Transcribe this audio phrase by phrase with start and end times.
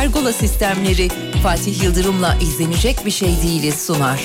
[0.00, 1.08] Pergola sistemleri
[1.42, 4.20] Fatih Yıldırım'la izlenecek bir şey değiliz sunar.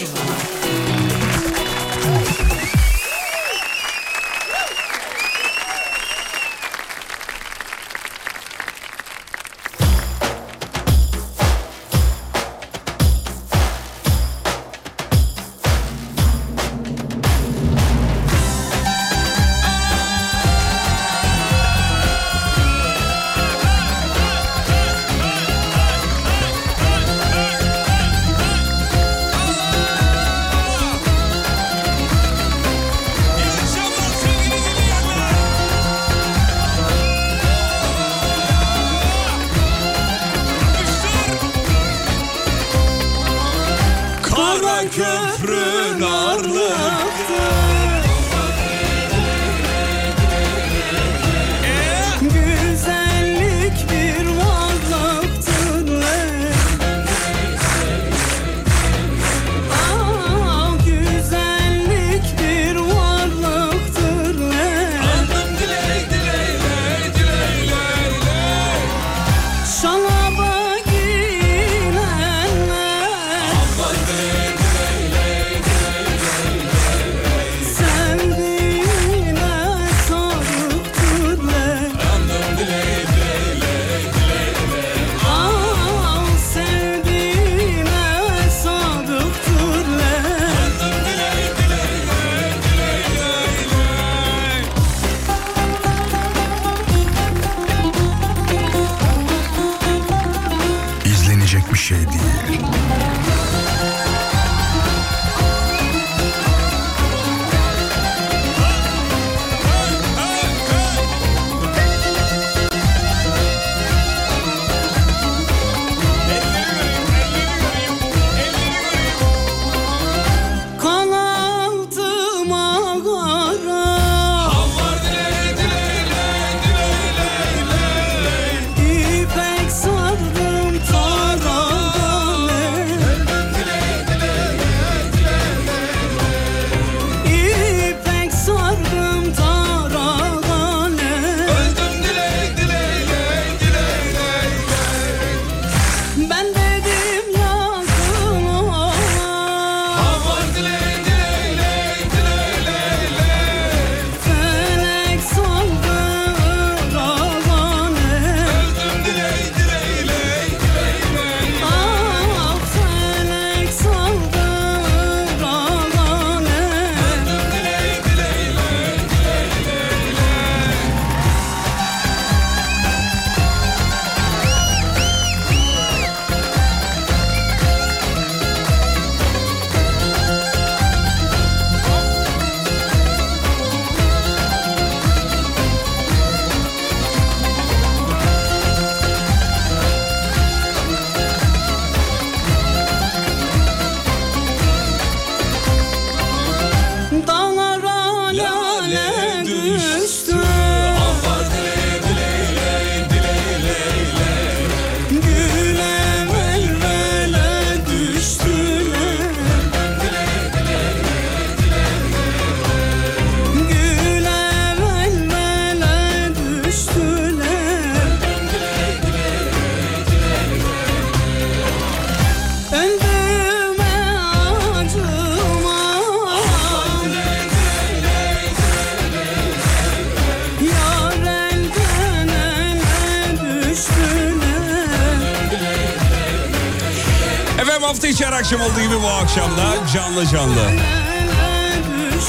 [238.45, 240.62] Akşam olduğu gibi bu akşam da canlı canlı.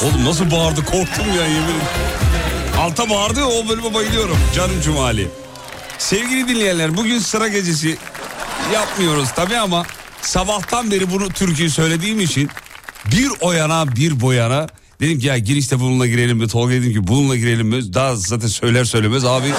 [0.04, 1.80] Oğlum nasıl bağırdı korktum ya yemin.
[2.78, 4.36] Alta bağırdı o bölüme bayılıyorum.
[4.54, 5.28] Canım Cumali.
[5.98, 7.98] Sevgili dinleyenler bugün sıra gecesi
[8.74, 9.86] yapmıyoruz tabii ama
[10.22, 12.50] sabahtan beri bunu türküyü söylediğim için
[13.12, 14.66] bir o yana bir bu yana
[15.00, 16.48] dedim ki ya girişte bununla girelim mi?
[16.48, 17.94] Tolga dedim ki bununla girelim mi?
[17.94, 19.52] Daha zaten söyler söylemez abi.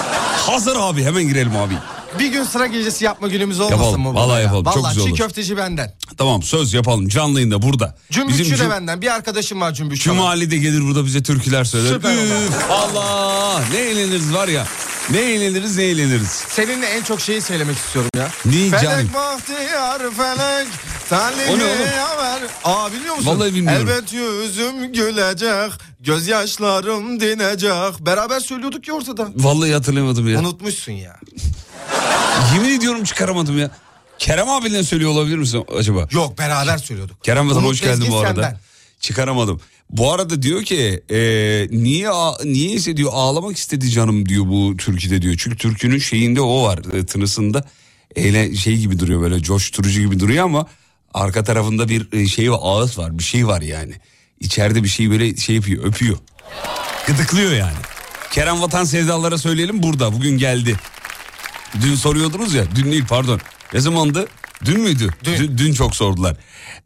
[0.48, 1.74] Hazır abi hemen girelim abi.
[2.20, 4.32] Bir gün sıra gecesi yapma günümüz olmasın Yapalım, mı?
[4.34, 4.40] ya?
[4.40, 5.18] yapalım, çok Vallahi güzel çiğ olur.
[5.18, 5.94] köfteci benden.
[6.18, 7.96] Tamam söz yapalım canlı yayında burada.
[8.12, 9.02] Cümbüşçü Bizim de Cum- benden.
[9.02, 10.04] Bir arkadaşım var cümbüşçü.
[10.06, 11.94] Cumali de gelir burada bize türküler söyler.
[11.94, 12.14] Süper.
[12.14, 14.68] Üf, Allah ne eğleniriz var ya.
[15.10, 16.44] Ne eğleniriz ne eğleniriz.
[16.50, 18.30] Seninle en çok şeyi söylemek istiyorum ya.
[18.46, 19.10] Neyi felek canım?
[19.14, 20.68] bahtiyar felek.
[21.12, 21.88] O ne oğlum?
[21.98, 22.42] yaver.
[22.64, 23.30] Aa biliyor musun?
[23.30, 23.88] Vallahi bilmiyorum.
[23.90, 25.72] Elbet yüzüm gülecek.
[26.00, 28.06] Gözyaşlarım dinecek.
[28.06, 29.28] Beraber söylüyorduk ya ortada.
[29.36, 30.40] Vallahi hatırlamadım ya.
[30.40, 31.16] Unutmuşsun ya.
[32.54, 33.72] Yemin ediyorum diyorum çıkaramadım ya.
[34.20, 36.08] Kerem abinden söylüyor olabilir misin acaba?
[36.12, 37.24] Yok beraber söylüyorduk.
[37.24, 38.42] Kerem Vatan Umut hoş geldin bu arada.
[38.44, 38.60] senden.
[39.00, 39.62] Çıkaramadım.
[39.90, 41.20] Bu arada diyor ki e,
[41.72, 45.36] niye a- niyeyse diyor ağlamak istedi canım diyor bu türküde diyor.
[45.38, 47.64] Çünkü türkünün şeyinde o var e, tınısında
[48.16, 50.68] eyle şey gibi duruyor böyle coşturucu gibi duruyor ama
[51.14, 53.94] arka tarafında bir e, şey var ağıt var bir şey var yani.
[54.40, 56.18] İçeride bir şey böyle şey yapıyor öpüyor.
[57.08, 57.78] Gıdıklıyor yani.
[58.32, 60.76] Kerem Vatan sevdalara söyleyelim burada bugün geldi.
[61.82, 63.40] Dün soruyordunuz ya dün değil pardon.
[63.74, 64.28] Ne zamandı?
[64.66, 65.10] Dün müydü?
[65.24, 65.58] Dün.
[65.58, 66.36] Dün, çok sordular.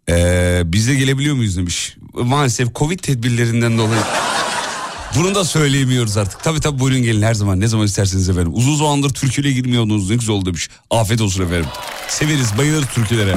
[0.09, 1.97] Ee, biz de gelebiliyor muyuz demiş.
[2.13, 4.01] Maalesef Covid tedbirlerinden dolayı.
[5.15, 6.43] Bunu da söyleyemiyoruz artık.
[6.43, 8.51] Tabii tabii buyurun gelin her zaman ne zaman isterseniz efendim.
[8.55, 10.69] Uzun zamandır türküyle girmiyordunuz ne güzel oldu demiş.
[10.89, 11.69] Afiyet olsun efendim.
[12.07, 13.35] Severiz bayılırız türkülere.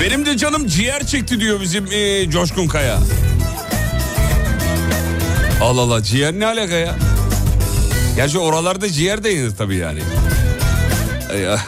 [0.00, 2.98] Benim de canım ciğer çekti diyor bizim ee, Coşkun Kaya.
[5.62, 6.94] Allah Allah ciğer ne alaka ya?
[8.16, 10.00] Gerçi oralarda ciğer de yenir tabii yani.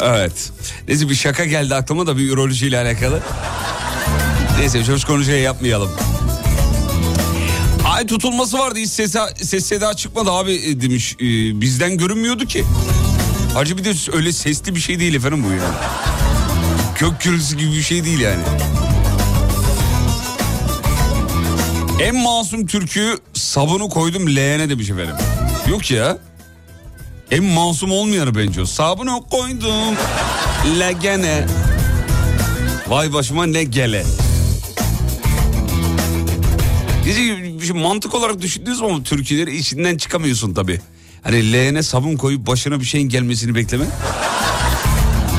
[0.00, 0.50] Evet.
[0.88, 3.20] Neyse bir şaka geldi aklıma da bir ürolojiyle alakalı.
[4.58, 5.90] Neyse coşkunu şey yapmayalım.
[7.88, 11.16] Ay tutulması vardı hiç ses, ses seda çıkmadı abi e, demiş.
[11.20, 11.24] Ee,
[11.60, 12.64] bizden görünmüyordu ki.
[13.54, 15.74] Hacı bir de öyle sesli bir şey değil efendim bu yani.
[16.94, 18.42] Kök gürültüsü gibi bir şey değil yani.
[22.00, 25.14] En masum türkü sabunu koydum leğene demiş efendim.
[25.68, 26.18] Yok ya.
[27.30, 28.66] En masum olmayanı bence o.
[28.66, 29.94] Sabunu koydum
[30.78, 31.46] leğene.
[32.88, 34.04] Vay başıma ne gele.
[37.06, 40.80] Bir şey, mantık olarak düşündüğünüz zaman türküleri içinden çıkamıyorsun tabii.
[41.22, 43.84] Hani leğene sabun koyup başına bir şeyin gelmesini bekleme.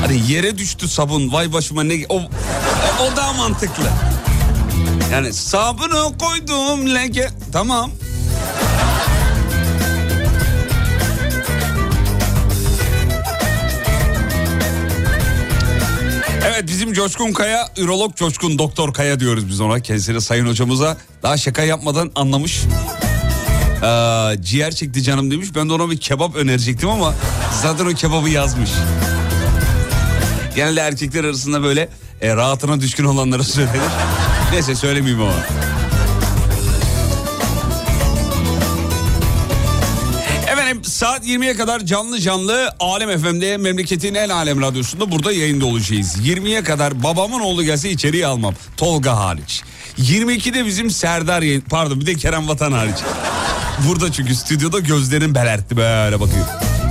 [0.00, 2.06] Hani yere düştü sabun vay başıma ne...
[2.08, 2.22] O,
[3.02, 3.90] o daha mantıklı.
[5.12, 7.28] Yani sabunu koydum leke...
[7.52, 7.90] Tamam.
[16.46, 19.80] Evet bizim Coşkun Kaya, ürolog Coşkun Doktor Kaya diyoruz biz ona.
[19.80, 22.62] Kendisine sayın hocamıza daha şaka yapmadan anlamış.
[23.82, 25.48] Ee, ciğer çekti canım demiş.
[25.54, 27.14] Ben de ona bir kebap önerecektim ama
[27.62, 28.70] zaten o kebabı yazmış.
[30.56, 31.88] Genelde erkekler arasında böyle
[32.20, 34.17] e, rahatına düşkün olanlara söylenir.
[34.52, 35.34] Neyse söylemeyeyim ama.
[40.52, 46.16] Efendim saat 20'ye kadar canlı canlı Alem FM'de memleketin en alem radyosunda burada yayında olacağız.
[46.26, 48.54] 20'ye kadar babamın oğlu gelse içeriye almam.
[48.76, 49.62] Tolga hariç.
[49.98, 52.96] 22'de bizim Serdar yayın, pardon bir de Kerem Vatan hariç.
[53.88, 56.46] Burada çünkü stüdyoda gözlerim belertti böyle bakıyor.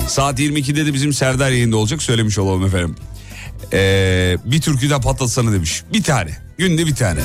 [0.07, 2.95] Saat 22'de de bizim Serdar yayında olacak söylemiş olalım efendim.
[3.73, 5.83] Ee, bir türkü de patlatsana demiş.
[5.93, 6.46] Bir tane.
[6.57, 7.19] Günde bir tane.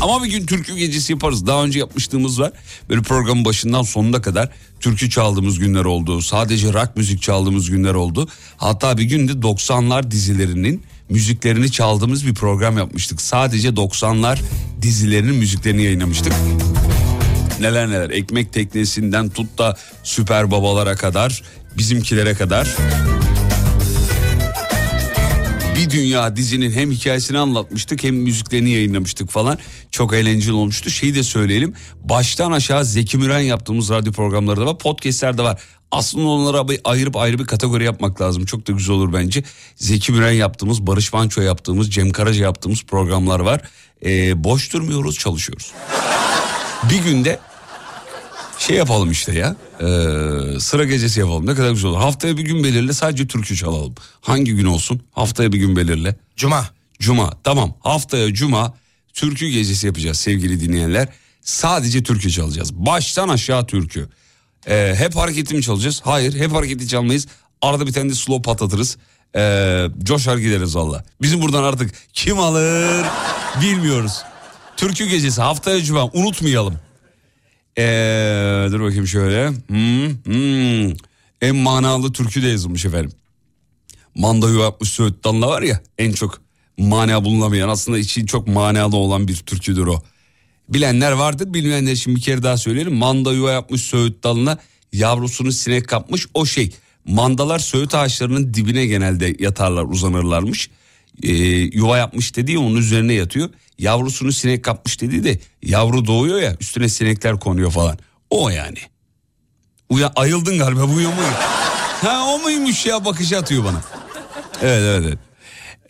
[0.00, 1.46] Ama bir gün türkü gecesi yaparız.
[1.46, 2.52] Daha önce yapmışlığımız var.
[2.88, 4.48] Böyle programın başından sonuna kadar
[4.80, 6.22] türkü çaldığımız günler oldu.
[6.22, 8.28] Sadece rock müzik çaldığımız günler oldu.
[8.56, 13.20] Hatta bir günde 90'lar dizilerinin müziklerini çaldığımız bir program yapmıştık.
[13.20, 14.38] Sadece 90'lar
[14.82, 16.32] dizilerinin müziklerini yayınlamıştık.
[17.60, 21.42] Neler neler ekmek teknesinden tut da süper babalara kadar
[21.78, 22.76] bizimkilere kadar
[25.78, 29.58] bir dünya dizinin hem hikayesini anlatmıştık hem müziklerini yayınlamıştık falan.
[29.90, 30.90] Çok eğlenceli olmuştu.
[30.90, 31.74] Şeyi de söyleyelim.
[32.04, 34.78] Baştan aşağı Zeki Müren yaptığımız radyo programları da var.
[34.78, 35.62] Podcastler de var.
[35.90, 38.44] Aslında onlara bir ayırıp ayrı bir kategori yapmak lazım.
[38.44, 39.44] Çok da güzel olur bence.
[39.76, 43.60] Zeki Müren yaptığımız, Barış Manço yaptığımız, Cem Karaca yaptığımız programlar var.
[44.04, 45.72] Ee, boş durmuyoruz, çalışıyoruz.
[46.90, 47.38] Bir günde
[48.58, 49.56] şey yapalım işte ya.
[49.80, 51.46] Ee, sıra gecesi yapalım.
[51.46, 51.98] Ne kadar güzel olur.
[51.98, 53.94] Haftaya bir gün belirle sadece türkü çalalım.
[54.20, 55.02] Hangi gün olsun?
[55.12, 56.16] Haftaya bir gün belirle.
[56.36, 56.68] Cuma.
[57.00, 58.74] Cuma tamam haftaya cuma
[59.14, 61.08] türkü gecesi yapacağız sevgili dinleyenler.
[61.40, 62.74] Sadece türkü çalacağız.
[62.74, 64.08] Baştan aşağı türkü.
[64.68, 66.00] Ee, hep hareketli mi çalacağız?
[66.04, 67.26] Hayır hep hareketli çalmayız.
[67.62, 68.96] Arada bir tane de slow patlatırız.
[69.36, 71.04] Ee, coşar gideriz valla.
[71.22, 73.06] Bizim buradan artık kim alır
[73.62, 74.22] bilmiyoruz.
[74.76, 76.74] Türkü gecesi haftaya cuma unutmayalım.
[77.78, 79.48] Ee, dur bakayım şöyle.
[79.48, 80.92] Hmm, hmm.
[81.40, 83.12] En manalı türkü de yazılmış efendim.
[84.14, 86.40] Manda yapmış Söğüt Dalına var ya en çok
[86.78, 90.02] mana bulunamayan aslında için çok manalı olan bir türküdür o.
[90.68, 92.94] Bilenler vardır bilmeyenler için bir kere daha söyleyelim.
[92.94, 94.58] Manda yuva yapmış Söğüt Dalına
[94.92, 96.72] yavrusunu sinek kapmış o şey.
[97.04, 100.70] Mandalar Söğüt ağaçlarının dibine genelde yatarlar uzanırlarmış.
[101.22, 101.32] Ee,
[101.72, 103.50] yuva yapmış dediği onun üzerine yatıyor.
[103.78, 107.98] Yavrusunu sinek kapmış dediği de yavru doğuyor ya üstüne sinekler konuyor falan.
[108.30, 108.78] O yani.
[109.88, 111.12] Uya, ayıldın galiba bu mu?
[112.02, 113.82] Ha o muymuş ya bakışı atıyor bana.
[114.62, 115.18] Evet evet evet.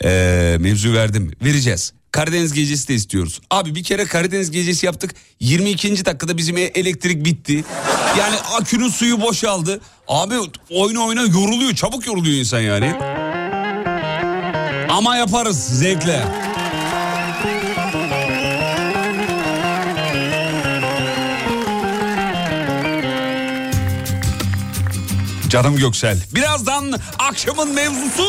[0.03, 1.31] Ee, mevzu verdim.
[1.43, 1.93] Vereceğiz.
[2.11, 3.41] Karadeniz gecesi de istiyoruz.
[3.49, 5.15] Abi bir kere Karadeniz gecesi yaptık.
[5.39, 6.05] 22.
[6.05, 7.63] dakikada bizim e- elektrik bitti.
[8.19, 9.81] Yani akünün suyu boşaldı.
[10.07, 10.35] Abi
[10.69, 11.73] oyna oyna yoruluyor.
[11.75, 12.95] Çabuk yoruluyor insan yani.
[14.89, 16.23] Ama yaparız zevkle.
[25.49, 26.17] Canım Göksel.
[26.35, 28.27] Birazdan akşamın mevzusu.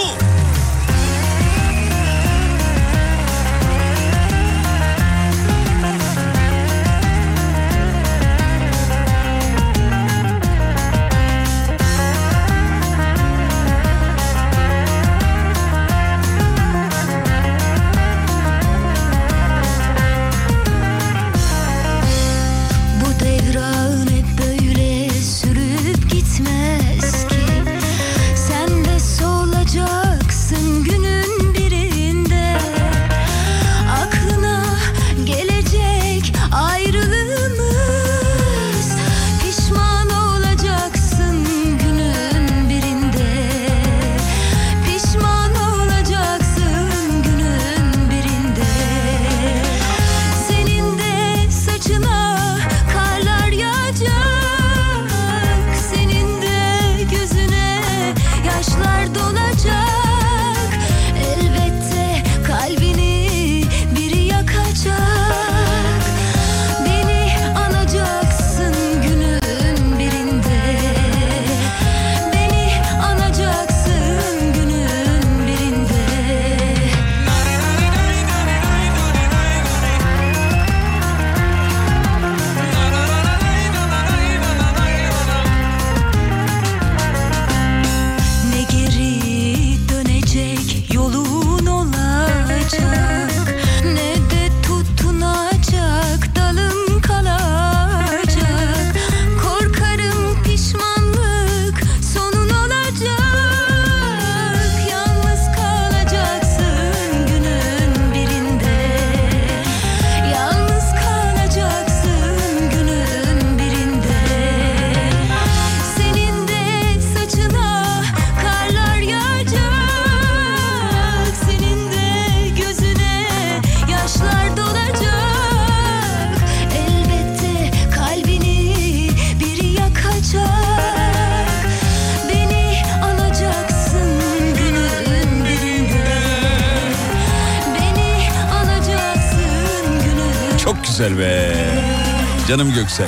[142.80, 143.06] Göksel.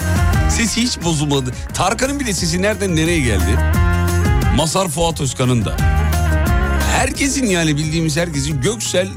[0.51, 1.51] Sesi hiç bozulmadı.
[1.75, 3.59] Tarkan'ın bile sesi nereden nereye geldi?
[4.57, 5.77] Masar Fuat Özkan'ın da.
[6.97, 9.09] Herkesin yani bildiğimiz herkesin Göksel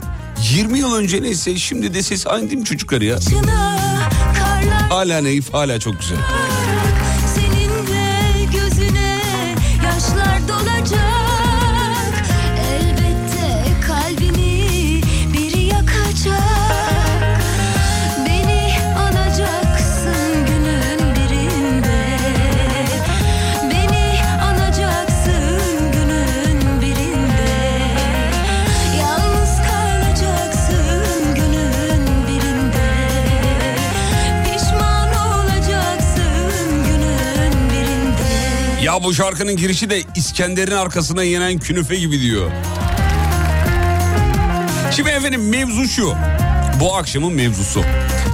[0.54, 3.18] 20 yıl önce neyse şimdi de sesi aynı değil mi çocuklar ya?
[4.90, 6.18] Hala naif hala çok güzel.
[38.96, 42.52] Ya bu şarkının girişi de İskender'in arkasına yenen künefe gibi diyor.
[44.92, 46.14] Şimdi efendim mevzu şu.
[46.80, 47.84] Bu akşamın mevzusu.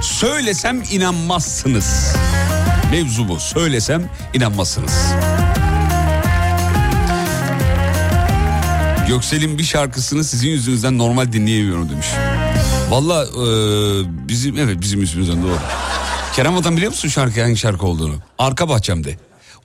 [0.02, 2.16] Söylesem inanmazsınız.
[2.90, 3.40] Mevzu bu.
[3.40, 4.92] Söylesem inanmazsınız.
[9.08, 12.08] Göksel'in bir şarkısını sizin yüzünüzden normal dinleyemiyorum demiş.
[12.90, 13.44] Valla e,
[14.28, 15.58] bizim evet bizim yüzümüzden doğru.
[16.36, 18.14] Kerem Atan biliyor musun şarkı hangi şarkı olduğunu?
[18.38, 19.16] Arka bahçemde.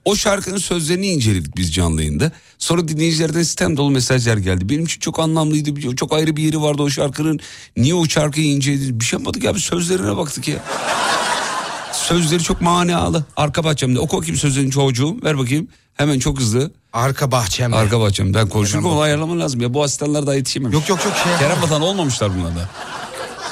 [0.08, 2.32] O şarkının sözlerini inceledik biz canlı yayında.
[2.58, 4.70] Sonra dinleyicilerden sistem dolu mesajlar geldi.
[4.70, 5.96] Benim için çok anlamlıydı.
[5.96, 7.40] Çok ayrı bir yeri vardı o şarkının.
[7.78, 9.00] Niye o şarkıyı inceledik?
[9.00, 10.64] Bir şey yapmadık abi sözlerine baktık ya.
[11.94, 13.26] Sözleri çok manalı.
[13.38, 14.00] Arka bahçemde.
[14.00, 15.18] Oku bakayım sözlerini çocuğum.
[15.24, 15.68] Ver bakayım.
[15.94, 16.72] Hemen çok hızlı.
[16.94, 17.76] Arka bahçemde.
[17.76, 18.38] Arka bahçemde.
[18.38, 19.74] Ben konuşurken onu ayarlaman lazım ya.
[19.74, 20.74] Bu asistanlar daha yetişememiş.
[20.76, 21.38] Yok yok yok şey.
[21.40, 22.70] Kerem Atan olmamışlar bunlar da.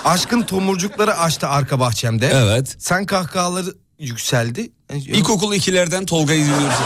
[0.06, 2.32] Aşkın tomurcukları açtı arka bahçemde.
[2.34, 2.76] Evet.
[2.80, 4.72] Sen kahkahaları yükseldi.
[4.96, 6.78] İlkokul ikilerden Tolga'yı dinliyoruz.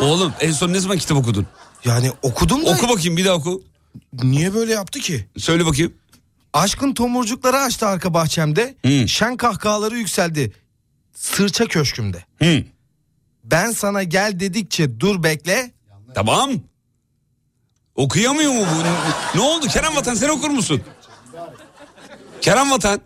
[0.00, 1.46] Oğlum en son ne zaman kitap okudun?
[1.84, 3.62] Yani okudum da Oku bakayım bir daha oku.
[4.12, 5.26] niye böyle yaptı ki?
[5.38, 5.94] Söyle bakayım.
[6.52, 8.74] Aşkın tomurcukları açtı arka bahçemde.
[8.86, 9.08] Hı.
[9.08, 10.52] Şen kahkahaları yükseldi.
[11.14, 12.24] Sırça köşkümde.
[12.42, 12.64] Hı.
[13.44, 15.70] Ben sana gel dedikçe dur bekle.
[16.14, 16.50] Tamam.
[17.94, 19.38] Okuyamıyor mu bu?
[19.38, 20.82] Ne oldu Kerem Vatan sen okur musun?
[22.40, 23.00] Kerem Vatan.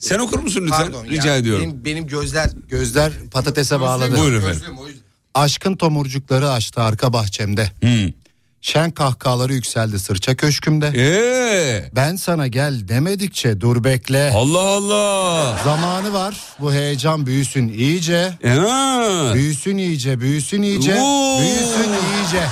[0.00, 0.78] Sen okur musun lütfen?
[0.78, 1.64] Pardon Rica ya, ediyorum.
[1.64, 2.50] Benim, benim gözler...
[2.68, 4.18] Gözler patatese bağladı.
[4.18, 4.60] Buyurun efendim.
[4.60, 5.02] Gözlüğüm.
[5.34, 7.70] Aşkın tomurcukları açtı arka bahçemde.
[7.80, 8.12] Hmm.
[8.60, 10.86] Şen kahkahaları yükseldi sırça köşkümde.
[10.96, 14.32] Ee, Ben sana gel demedikçe dur bekle.
[14.34, 15.60] Allah Allah.
[15.64, 18.38] Zamanı var bu heyecan büyüsün iyice.
[18.44, 19.30] Ha.
[19.34, 20.94] Büyüsün iyice büyüsün iyice.
[20.94, 21.40] Oo.
[21.40, 22.42] Büyüsün iyice.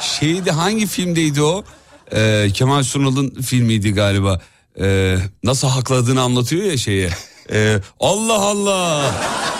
[0.00, 1.64] Şeydi hangi filmdeydi o?
[2.12, 4.40] Ee, Kemal Sunal'ın filmiydi galiba.
[4.80, 7.10] Ee, nasıl hakladığını anlatıyor ya şeye.
[7.52, 9.10] Ee, Allah Allah.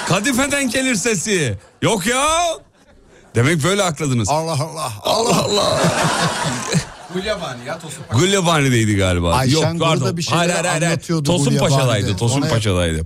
[0.09, 1.59] Kadifeden gelir sesi.
[1.83, 2.27] Yok ya.
[3.35, 4.29] Demek böyle hakladınız.
[4.29, 4.93] Allah Allah.
[5.03, 5.81] Allah Allah.
[7.15, 8.21] Gulyabani ya Tosun Paşa.
[8.21, 9.35] Gulyabani'deydi galiba.
[9.35, 10.17] Ayşen Yok burada pardon.
[10.17, 11.77] bir şeyler anlatıyordu Tosun Gulyabani'de.
[11.77, 12.17] Paşa'daydı.
[12.17, 13.05] Tosun Ona- Paşa'daydı.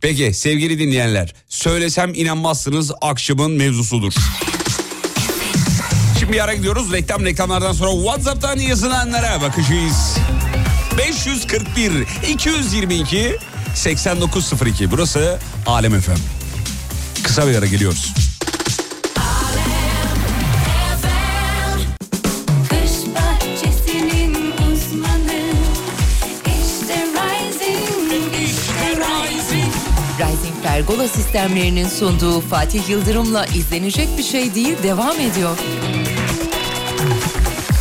[0.00, 1.34] Peki sevgili dinleyenler.
[1.48, 4.12] Söylesem inanmazsınız akşamın mevzusudur.
[6.18, 6.92] Şimdi bir ara gidiyoruz.
[6.92, 10.16] Reklam reklamlardan sonra WhatsApp'tan yazılanlara bakacağız.
[10.98, 13.38] 541 222
[13.74, 16.10] 8902 burası Alem FM.
[17.22, 18.14] Kısa bir ara geliyoruz.
[30.62, 35.58] Pergola sistemlerinin sunduğu Fatih Yıldırım'la izlenecek bir şey değil devam ediyor.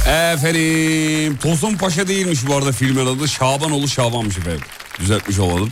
[0.05, 4.61] Efendim Tosun Paşa değilmiş bu arada filmin adı Şabanoğlu Şaban'mış efendim.
[4.99, 5.69] Düzeltmiş olalım.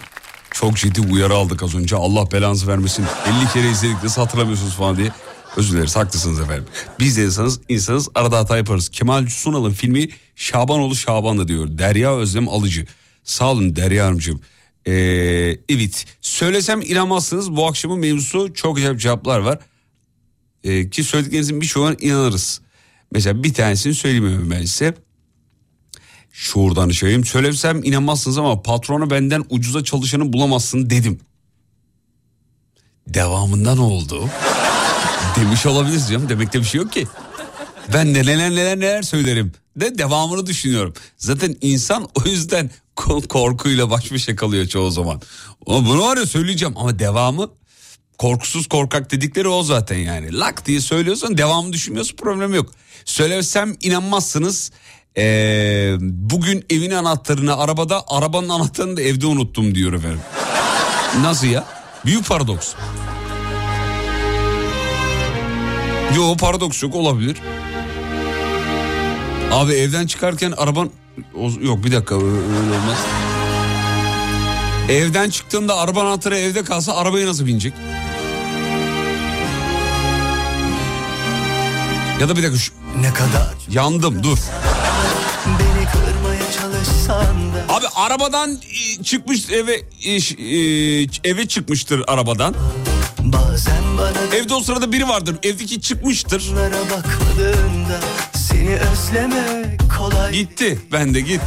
[0.52, 1.96] Çok ciddi uyarı aldık az önce.
[1.96, 3.06] Allah belanızı vermesin.
[3.42, 5.12] 50 kere izledik nasıl hatırlamıyorsunuz falan diye.
[5.58, 6.66] Özür dileriz haklısınız efendim.
[7.00, 8.90] Biz de insanız, insanız arada hata yaparız.
[8.90, 11.68] Kemal Sunal'ın filmi Şabanoğlu Şaban'da diyor.
[11.78, 12.86] Derya Özlem Alıcı.
[13.24, 14.42] Sağ olun Derya Hanımcığım.
[14.88, 14.92] Ee,
[15.70, 19.60] evet söylesem inanmazsınız bu akşamın mevzusu çok güzel cevaplar var.
[20.64, 22.63] Ee, ki söylediklerinizin birçoğuna inanırız.
[23.14, 24.94] Mesela bir tanesini söyleyeyim ben size.
[26.32, 27.26] Şuradan söyleyeyim.
[27.26, 31.20] Söylemsem inanmazsınız ama patrona benden ucuza çalışanı bulamazsın dedim.
[33.08, 34.30] Devamında ne oldu?
[35.36, 36.30] Demiş olabiliriz canım.
[36.30, 37.08] Demekte bir şey yok ki.
[37.94, 39.52] Ben neler neler neler söylerim.
[39.76, 40.94] De devamını düşünüyorum.
[41.18, 45.22] Zaten insan o yüzden ko- korkuyla baş başa kalıyor çoğu zaman.
[45.68, 47.50] Ama bunu var ya söyleyeceğim ama devamı
[48.18, 50.40] korkusuz korkak dedikleri o zaten yani.
[50.40, 52.72] Lak diye söylüyorsan devamını düşünmüyorsun problem yok.
[53.06, 54.72] Söylesem inanmazsınız.
[55.18, 60.22] Ee, bugün evin anahtarını arabada arabanın anahtarını da evde unuttum diyor efendim.
[61.22, 61.66] Nasıl ya?
[62.06, 62.74] Büyük paradoks.
[66.16, 67.38] Yo paradoks yok olabilir.
[69.52, 70.90] Abi evden çıkarken araban...
[71.62, 72.98] Yok bir dakika öyle olmaz.
[74.90, 77.74] Evden çıktığında araba anahtarı evde kalsa arabaya nasıl binecek?
[82.22, 82.72] Ya da bir dakika şu...
[83.02, 84.38] Ne kadar Yandım dur.
[87.70, 88.60] Abi arabadan
[89.00, 89.74] e, çıkmış eve
[90.06, 92.56] e, e, eve çıkmıştır arabadan.
[93.20, 95.36] Bana Evde o sırada biri vardır.
[95.44, 96.52] Evdeki çıkmıştır.
[98.34, 100.80] Seni kolay Gitti.
[100.92, 101.42] Ben de git.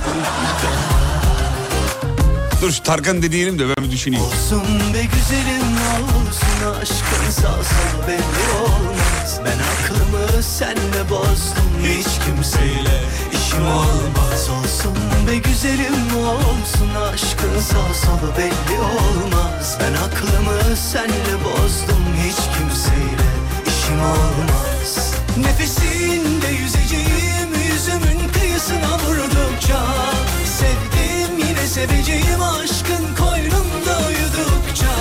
[2.62, 4.24] Dur şu Tarkan deneyelim de ben bir düşüneyim.
[4.24, 4.62] Olsun
[4.94, 8.95] be güzelim olsun aşkın sağ solu belli olmaz
[9.44, 11.70] Ben aklımı senle bozdum.
[11.82, 14.96] Hiç kimseyle işim olmaz Olsun.
[15.26, 19.78] Be güzelim olsun aşkın sağ solu belli olmaz.
[19.80, 22.04] Ben aklımı senle bozdum.
[22.26, 23.28] Hiç kimseyle
[23.66, 25.14] işim olmaz.
[25.36, 29.80] Nefesinde yüzeceğim yüzümün kıyısına vurdukça.
[30.58, 34.92] Sevdim yine seveceğim aşkın koynunda uyudukça.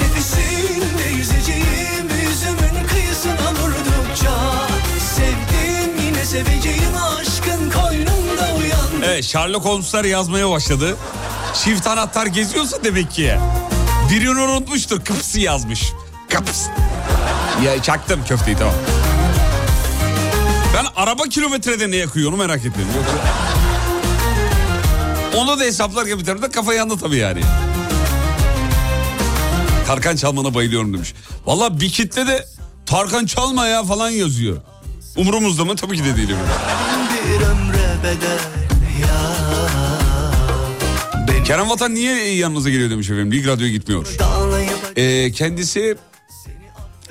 [0.00, 1.99] Nefesinde yüzeceğim
[3.22, 4.30] kıyısına vurdukça
[5.16, 10.96] Sevdim yine seveceğim aşkın koynunda uyandıkça Evet Sherlock Holmes'lar yazmaya başladı.
[11.64, 13.34] Çift anahtar geziyorsa demek ki.
[14.10, 15.04] Birini unutmuştur.
[15.04, 15.92] Kıpsı yazmış.
[16.28, 16.66] Kıps.
[17.64, 18.74] Ya çaktım köfteyi tamam.
[20.74, 22.86] Ben araba kilometrede ne yakıyor onu merak ettim.
[22.96, 23.12] Yoksa...
[25.36, 27.40] Onu da hesaplarken bir tarafta kafa yandı tabii yani.
[29.86, 31.14] Tarkan Çalman'a bayılıyorum demiş.
[31.46, 32.46] Valla bir kitle de
[32.90, 34.56] Tarkan Çalma ya falan yazıyor.
[35.16, 35.76] Umurumuzda mı?
[35.76, 36.36] Tabii ki de değilim.
[37.14, 38.38] bir ömre bedel
[39.02, 39.20] ya
[41.28, 43.32] Beni Kerem Vatan niye yanınıza geliyor demiş efendim.
[43.32, 44.06] Lig Radyo'ya gitmiyor.
[44.96, 45.96] Ee, kendisi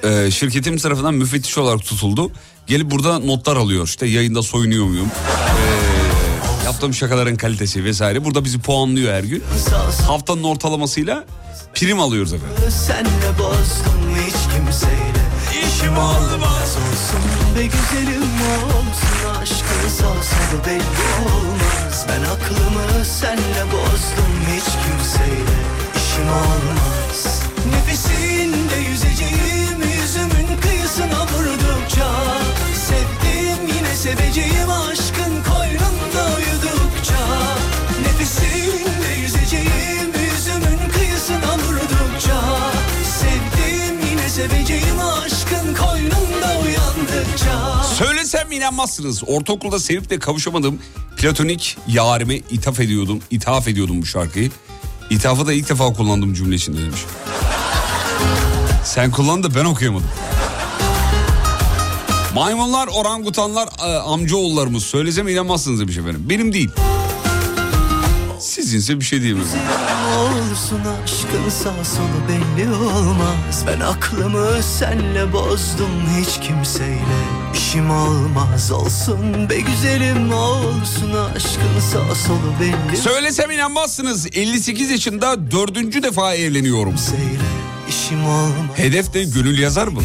[0.04, 2.32] e, şirketimiz tarafından müfettiş olarak tutuldu.
[2.68, 3.86] Gelip burada notlar alıyor.
[3.86, 5.08] İşte yayında soyunuyor muyum?
[6.62, 8.26] Ee, yaptığım şakaların kalitesi vesaire.
[8.26, 9.44] Burada bizi puanlıyor her gün.
[10.08, 11.26] Haftanın ortalamasıyla
[11.74, 12.58] prim alıyoruz efendim.
[12.88, 15.29] Senle bozdum hiç kimseyle
[15.80, 17.24] işim olmaz olsun.
[17.56, 19.42] Be güzelim olsun.
[19.42, 22.06] Aşkın sağ solu belli olmaz.
[22.08, 24.34] Ben aklımı senle bozdum.
[24.56, 25.60] Hiç kimseyle
[25.96, 27.42] işim olmaz.
[27.72, 32.10] Nefesinde yüzeceğim yüzümün kıyısına vurdukça
[32.74, 35.39] Sevdim yine seveceğim aşkın
[48.30, 49.24] uyandıkça Söylesem inanmazsınız.
[49.28, 50.80] Ortaokulda sevip de kavuşamadığım
[51.18, 53.20] platonik yarime ithaf ediyordum.
[53.32, 54.52] ithaf ediyordum bu şarkıyı.
[55.10, 57.02] İthafı da ilk defa kullandığım cümle içinde demiş.
[58.86, 60.10] Sen kullan da ben okuyamadım.
[62.36, 64.84] Maymunlar, orangutanlar, e, amcaoğullarımız.
[64.84, 66.26] Söylesem inanmazsınız demiş efendim.
[66.30, 66.70] Benim değil.
[68.40, 69.44] Sizinse bir şey diyemem.
[69.44, 79.50] olsun aşkın sağ solu belli olmaz Ben aklımı senle bozdum hiç kimseyle işim olmaz olsun
[79.50, 84.28] be güzelim olsun aşkın sağ solu belli Söylesem inanmazsınız.
[84.34, 86.90] 58 yaşında dördüncü defa evleniyorum.
[86.96, 87.50] kimseyle
[87.90, 90.00] işim olmaz Hedef de gönül yazar mı?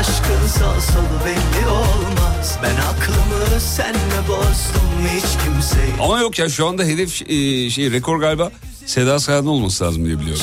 [0.00, 6.66] aşkın sağ solu belli olmaz Ben aklımı senle bozdum hiç kimseyle Ama yok ya şu
[6.66, 8.50] anda hedef e, şey rekor galiba
[8.86, 10.42] Seda Sayan'ın olması lazım diye biliyorum.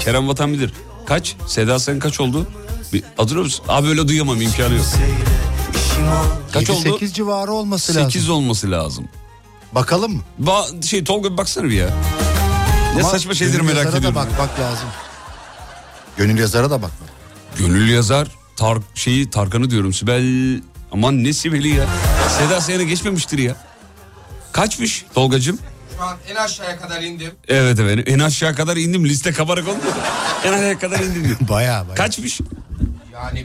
[0.00, 0.72] Kerem Vatan bilir.
[1.06, 1.36] Kaç?
[1.46, 2.46] Seda Sayan kaç oldu?
[2.92, 3.64] Bir, hatırlıyor musun?
[3.68, 4.84] Abi öyle duyamam imkanı yok.
[6.52, 6.80] Kaç oldu?
[6.92, 8.10] 8 civarı olması lazım.
[8.10, 9.08] 8 olması lazım.
[9.72, 10.22] Bakalım mı?
[10.38, 11.88] Ba şey Tolga bir baksana bir ya.
[12.96, 14.14] Ne Ama saçma şeyleri merak yazara ediyorum.
[14.16, 14.88] da bakmak lazım.
[16.16, 17.10] Gönül yazara da bakmak.
[17.58, 20.60] Gönül yazar tar şeyi Tarkan'ı diyorum Sibel.
[20.92, 21.86] Aman ne Sibel'i ya.
[22.38, 23.56] Seda Sayan'a geçmemiştir ya.
[24.52, 25.58] Kaçmış Tolgacığım?
[25.98, 27.30] Şu an en aşağıya kadar indim.
[27.48, 29.78] Evet efendim en aşağı kadar indim liste kabarık oldu.
[30.44, 31.36] en aşağı kadar indim.
[31.48, 31.94] Baya baya.
[31.94, 32.40] Kaçmış?
[33.24, 33.44] Yani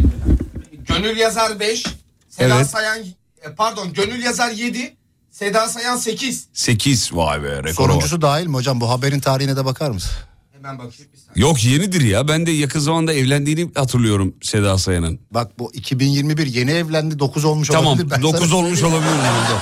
[0.87, 1.83] Gönül Yazar 5,
[2.29, 2.67] Seda Evet.
[2.67, 2.99] Sayan
[3.41, 4.95] e, pardon Gönül Yazar 7,
[5.31, 6.47] Seda Sayan 8.
[6.53, 7.73] 8 vay be rekor var.
[7.73, 8.81] Sonuncusu dahil mi hocam?
[8.81, 10.11] Bu haberin tarihine de bakar mısın?
[10.53, 11.47] Hemen bakayım bir saniye.
[11.47, 12.27] Yok yenidir ya.
[12.27, 15.19] Ben de yakın zamanda evlendiğini hatırlıyorum Seda Sayan'ın.
[15.31, 18.11] Bak bu 2021 yeni evlendi 9 olmuş Tamam olabilir.
[18.11, 19.11] Ben 9 sana olmuş olabilir.
[19.11, 19.61] bunda.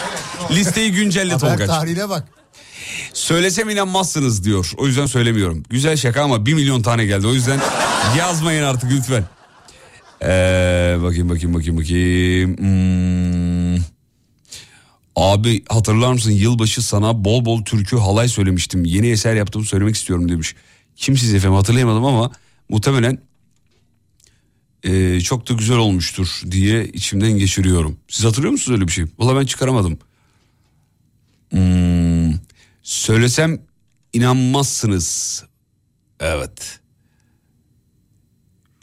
[0.55, 1.67] Listeyi güncelle Haber Tolgaç.
[1.67, 2.27] tarihine bak.
[3.13, 4.71] Söylesem inanmazsınız diyor.
[4.77, 5.63] O yüzden söylemiyorum.
[5.69, 7.27] Güzel şaka ama 1 milyon tane geldi.
[7.27, 7.59] O yüzden
[8.17, 9.23] yazmayın artık lütfen.
[10.23, 12.57] Ee, bakayım bakayım bakayım bakayım.
[12.57, 13.83] Hmm.
[15.15, 18.85] Abi hatırlar mısın yılbaşı sana bol bol türkü halay söylemiştim.
[18.85, 20.55] Yeni eser yaptım söylemek istiyorum demiş.
[20.95, 22.31] Kimsiz efendim hatırlayamadım ama
[22.69, 23.17] muhtemelen
[24.83, 27.97] e, çok da güzel olmuştur diye içimden geçiriyorum.
[28.07, 29.05] Siz hatırlıyor musunuz öyle bir şey?
[29.19, 29.99] Valla ben çıkaramadım.
[31.49, 32.33] Hmm,
[32.83, 33.61] söylesem
[34.13, 35.43] inanmazsınız.
[36.19, 36.79] Evet.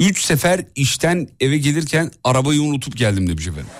[0.00, 3.70] Üç sefer işten eve gelirken arabayı unutup geldim demiş efendim.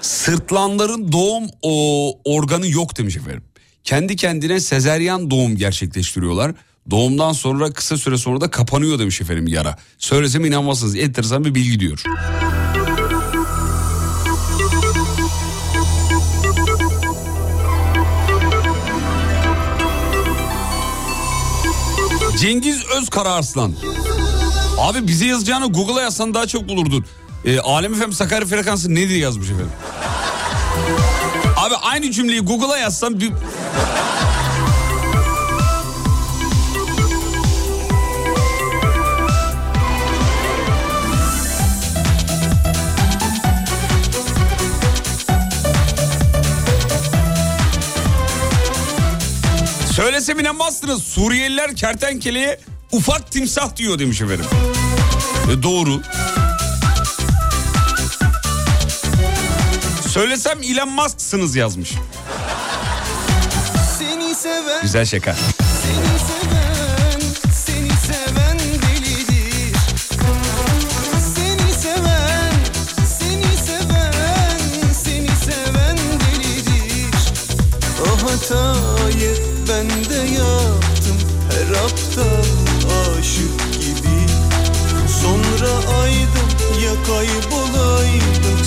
[0.00, 3.42] Sırtlanların doğum o, organı yok demiş efendim.
[3.84, 6.52] Kendi kendine sezeryan doğum gerçekleştiriyorlar.
[6.90, 9.76] Doğumdan sonra kısa süre sonra da kapanıyor demiş efendim yara.
[9.98, 10.96] Söylesem inanmazsınız.
[10.96, 12.02] Enteresan bir bilgi diyor.
[22.40, 23.72] Cengiz Özkararslan.
[24.78, 27.04] Abi bize yazacağını Google'a yazsan daha çok bulurdun.
[27.44, 29.70] E, Alem FM Sakarya frekansı ne diye yazmış efendim.
[31.56, 33.32] Abi aynı cümleyi Google'a yazsan bir...
[50.00, 51.02] Söylesem inanmazsınız.
[51.02, 52.60] Suriyeliler kertenkeleye
[52.92, 54.44] ufak timsah diyor demiş efendim.
[55.52, 56.02] E, doğru.
[60.08, 61.92] Söylesem Elon Musk'sınız yazmış.
[64.82, 65.34] Güzel şaka.
[65.34, 66.39] seni seven,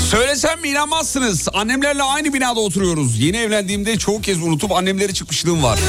[0.10, 1.48] Söylesem inanmazsınız.
[1.54, 3.20] Annemlerle aynı binada oturuyoruz.
[3.20, 5.80] Yeni evlendiğimde çoğu kez unutup annemleri çıkmışlığım var.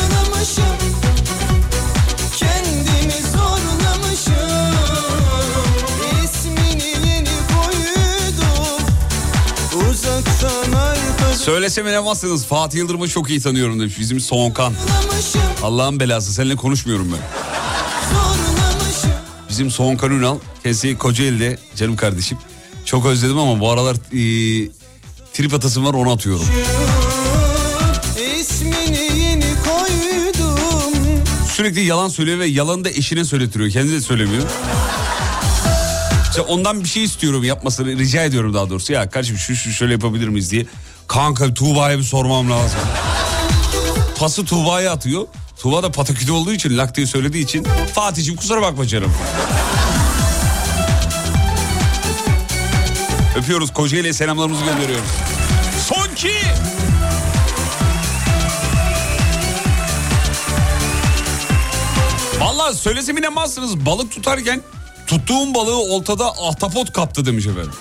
[11.35, 12.47] Söylesem inanmazsınız.
[12.47, 14.73] Fatih Yıldırım'ı çok iyi tanıyorum demiş bizim Soğankan.
[15.62, 17.43] Allah'ın belası seninle konuşmuyorum ben.
[19.55, 22.38] Bizim Soğankan Ünal kendisi Kocaeli'de canım kardeşim.
[22.85, 24.19] Çok özledim ama bu aralar e,
[25.33, 26.47] trip atasım var onu atıyorum.
[31.55, 33.71] Sürekli yalan söylüyor ve yalanı da eşine söyletiriyor.
[33.71, 34.43] Kendi de söylemiyor.
[36.31, 38.93] İşte ondan bir şey istiyorum yapmasını rica ediyorum daha doğrusu.
[38.93, 40.67] Ya kardeşim şu, şu şöyle yapabilir miyiz diye.
[41.09, 42.81] Kanka Tuğba'ya bir sormam lazım.
[44.19, 45.27] Pası Tuğba'ya atıyor.
[45.64, 47.66] Tuğba da pataküte olduğu için lak diye söylediği için.
[47.94, 49.12] Fatih'cim kusura bakma canım.
[53.37, 55.09] Öpüyoruz Kocaeli'ye selamlarımızı gönderiyoruz.
[55.88, 56.33] Son ki.
[62.40, 64.62] Vallahi söylesem inanmazsınız balık tutarken
[65.07, 67.72] tuttuğum balığı oltada ahtapot kaptı demiş efendim.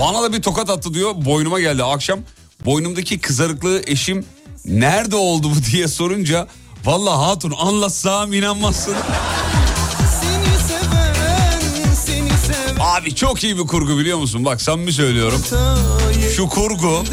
[0.00, 2.20] Bana da bir tokat attı diyor boynuma geldi akşam.
[2.64, 4.24] Boynumdaki kızarıklığı eşim
[4.64, 6.48] nerede oldu bu diye sorunca
[6.84, 8.94] Vallahi hatun anlatsam inanmazsın.
[10.20, 14.44] Seni seven seni seven Abi çok iyi bir kurgu biliyor musun?
[14.44, 15.42] Bak samimi söylüyorum.
[16.36, 17.04] Şu kurgu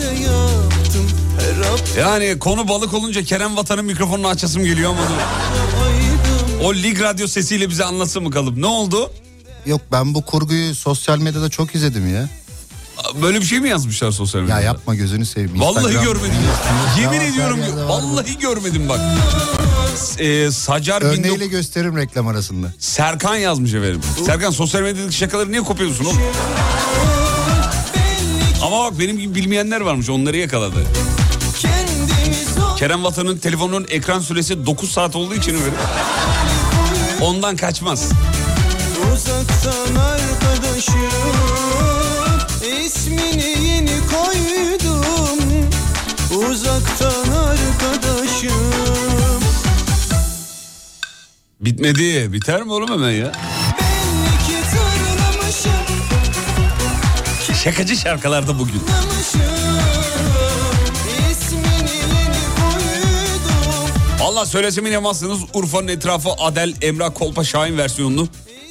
[2.00, 5.02] yani konu balık olunca Kerem Vatan'ın mikrofonunu açasım geliyor ama
[6.64, 8.58] O lig radyo sesiyle bize anlatsın mı kalıp?
[8.58, 9.12] Ne oldu?
[9.66, 12.30] Yok ben bu kurguyu sosyal medyada çok izledim ya.
[13.22, 14.60] Böyle bir şey mi yazmışlar sosyal medyada?
[14.60, 15.60] Ya yapma gözünü seveyim.
[15.60, 16.36] Vallahi Instagram, görmedim.
[17.02, 19.00] Yemin ediyorum vallahi görmedim bak.
[20.20, 22.74] Ee, Sacar Örneğiyle 19 gösteririm reklam arasında.
[22.80, 24.02] Serkan yazmış efendim.
[24.26, 26.18] Serkan sosyal medyadaki şakaları niye kopuyorsun oğlum?
[28.64, 30.78] Ama bak benim gibi bilmeyenler varmış onları yakaladı.
[32.78, 35.76] Kerem Vatan'ın telefonunun ekran süresi 9 saat olduğu için öyle.
[37.22, 38.10] Ondan kaçmaz.
[39.14, 41.19] Uzaktan arkadaşım
[46.80, 48.72] Uzaktan arkadaşım
[51.62, 52.34] Bitmedi.
[52.34, 53.32] Biter mi oğlum hemen ya?
[57.64, 58.82] Şakacı şarkılarda bugün.
[64.22, 68.28] Allah söylesem inanmazsınız Urfa'nın etrafı Adel, Emrah Kolpa Şahin versiyonunu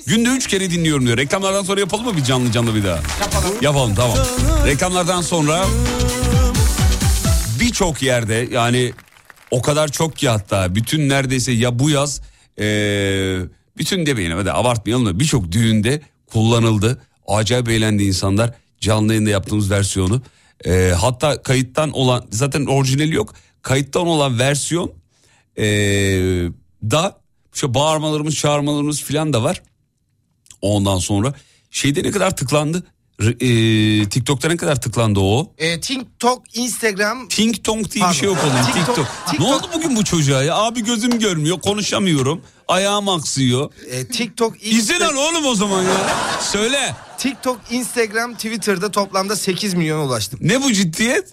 [0.06, 1.16] günde üç kere dinliyorum diyor.
[1.18, 2.98] Reklamlardan sonra yapalım mı bir canlı canlı bir daha?
[3.20, 3.54] Yapalım.
[3.60, 4.16] Yapalım tamam.
[4.66, 5.64] Reklamlardan sonra
[7.60, 8.92] birçok yerde yani
[9.50, 12.20] o kadar çok ki hatta bütün neredeyse ya bu yaz
[12.58, 13.40] eee,
[13.78, 17.02] bütün demeyelim hadi abartmayalım da birçok düğünde kullanıldı.
[17.26, 20.22] Acayip eğlendi insanlar canlı yayında yaptığımız versiyonu.
[20.64, 23.34] Eee, hatta kayıttan olan zaten orijinali yok.
[23.62, 24.92] Kayıttan olan versiyon
[25.56, 25.64] eee,
[26.90, 27.20] da
[27.52, 29.62] şu bağırmalarımız çağırmalarımız filan da var.
[30.62, 31.34] Ondan sonra
[31.70, 32.82] şeyde ne kadar tıklandı?
[33.22, 35.52] Eee, TikTok'ta ne kadar tıklandı o?
[35.58, 38.44] E, TikTok, Instagram Ting Tong diye bir şey Pardon.
[38.44, 39.38] yok oğlum TikTok- TikTok.
[39.40, 40.56] Ne oldu bugün bu çocuğa ya?
[40.56, 42.42] Abi gözüm görmüyor, konuşamıyorum.
[42.68, 43.72] Ayağım aksıyor.
[43.90, 46.10] e, TikTok, İzin al oğlum o zaman ya.
[46.40, 46.94] Söyle.
[47.18, 50.40] TikTok, Instagram, Twitter'da toplamda 8 milyona ulaştım.
[50.42, 51.32] Ne bu ciddiyet?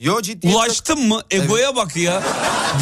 [0.00, 0.48] Yo ciddi.
[0.48, 1.20] Ulaştın mı?
[1.30, 2.22] Egoya bak ya.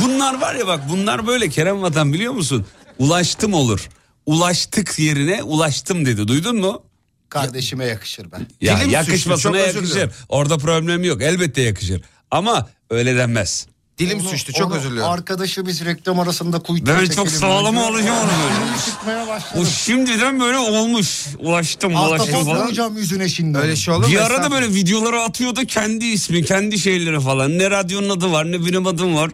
[0.04, 2.66] Bunlar var ya bak bunlar böyle Kerem Vatan biliyor musun?
[2.98, 3.88] Ulaştım olur.
[4.26, 6.28] Ulaştık yerine ulaştım dedi.
[6.28, 6.82] Duydun mu?
[7.28, 8.46] Kardeşime yakışır ben.
[8.60, 10.10] Ya Dilim yakışmasına özür yakışır.
[10.28, 11.22] Orada problem yok.
[11.22, 12.02] Elbette yakışır.
[12.30, 13.66] Ama öyle denmez.
[13.98, 15.12] Dilim Onu- suçtu çok onu özür diliyorum.
[15.12, 17.84] Arkadaşı biz reklam arasında kuytu Ben çok sağlam önce.
[17.86, 18.82] olacağım onu böyle.
[18.84, 19.40] Çıkmaya.
[19.56, 21.26] O şimdiden böyle olmuş.
[21.38, 22.66] Ulaştım ulaştım Ahtapot falan.
[22.66, 23.58] vuracağım yüzüne şimdi.
[23.58, 24.10] Öyle şey olur mu?
[24.12, 24.60] Bir ara da Estağfurullah.
[24.60, 27.58] böyle videoları atıyordu kendi ismi, kendi şeyleri falan.
[27.58, 29.30] Ne radyonun adı var, ne benim adım var.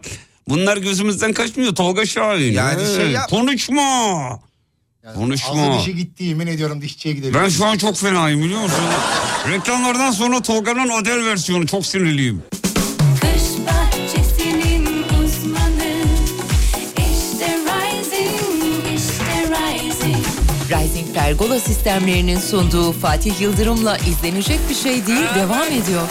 [0.49, 2.53] Bunlar gözümüzden kaçmıyor Tolga Şahin.
[2.53, 4.39] Yani Ee, şey yap- Konuşma.
[5.05, 5.61] Yani konuşma.
[5.61, 7.33] Ağzı dişi gitti yemin ediyorum dişçiye gidelim.
[7.33, 8.83] Ben şu an çok fenayım biliyor musun?
[9.51, 12.43] Reklamlardan sonra Tolga'nın Adel versiyonu çok sinirliyim.
[15.23, 15.95] Uzmanı
[16.97, 20.25] İşte Rising, işte Rising
[20.71, 26.01] Rising Pergola sistemlerinin sunduğu Fatih Yıldırım'la izlenecek bir şey değil devam ediyor.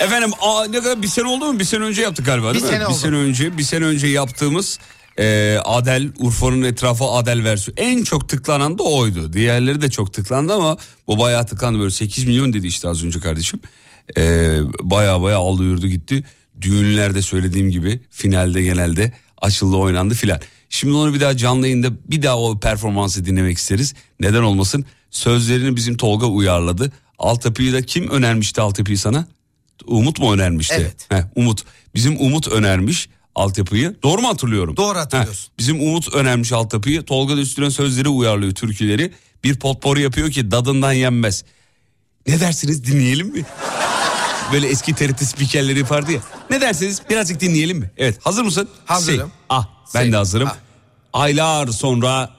[0.00, 1.58] Efendim aa, ne kadar bir sene oldu mu?
[1.58, 2.74] Bir sene önce yaptık galiba değil Bir mi?
[2.74, 2.94] sene bir oldu.
[2.94, 4.78] sene önce, bir sene önce yaptığımız
[5.18, 7.80] e, Adel, Urfa'nın etrafı Adel versiyonu.
[7.80, 9.32] En çok tıklanan da oydu.
[9.32, 10.76] Diğerleri de çok tıklandı ama
[11.06, 11.78] bu bayağı tıklandı.
[11.78, 13.60] Böyle 8 milyon dedi işte az önce kardeşim.
[14.16, 16.24] E, bayağı bayağı aldı yürüdü gitti.
[16.60, 20.40] Düğünlerde söylediğim gibi finalde genelde açıldı oynandı filan.
[20.70, 23.94] Şimdi onu bir daha canlı yayında bir daha o performansı dinlemek isteriz.
[24.20, 24.84] Neden olmasın?
[25.10, 26.92] Sözlerini bizim Tolga uyarladı.
[27.18, 29.26] Altyapıyı da kim önermişti altyapıyı sana?
[29.86, 30.76] Umut mu önermişti?
[30.78, 31.06] Evet.
[31.08, 31.64] Heh, Umut.
[31.94, 33.96] Bizim Umut önermiş altyapıyı.
[34.02, 34.76] Doğru mu hatırlıyorum?
[34.76, 35.44] Doğru hatırlıyorsun.
[35.44, 37.02] Heh, bizim Umut önermiş altyapıyı.
[37.02, 39.12] Tolga da üstüne sözleri uyarlıyor türküleri.
[39.44, 41.44] Bir potpourri yapıyor ki dadından yenmez.
[42.26, 43.42] Ne dersiniz dinleyelim mi?
[44.52, 46.20] Böyle eski TRT spikerleri yapardı ya.
[46.50, 47.90] Ne dersiniz birazcık dinleyelim mi?
[47.96, 48.68] Evet hazır mısın?
[48.84, 49.18] Hazırım.
[49.18, 49.30] Sing.
[49.48, 50.12] Ah ben Sing.
[50.12, 50.48] de hazırım.
[50.52, 50.56] Ah.
[51.12, 52.30] Aylar sonra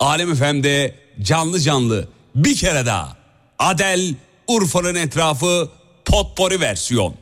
[0.00, 3.16] Alem FM'de canlı canlı bir kere daha.
[3.58, 4.14] Adel
[4.48, 5.68] Urfa'nın etrafı
[6.04, 7.14] potpori versiyon.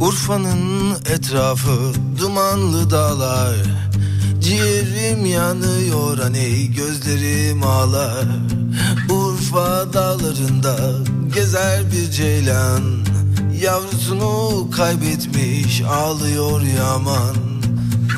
[0.00, 3.56] Urfa'nın etrafı dumanlı dağlar.
[4.40, 8.24] Ciğerim yanıyor aney gözlerim ağlar.
[9.10, 10.76] Urfa dağlarında
[11.34, 12.82] gezer bir ceylan.
[13.62, 17.36] Yavrusunu kaybetmiş ağlıyor yaman.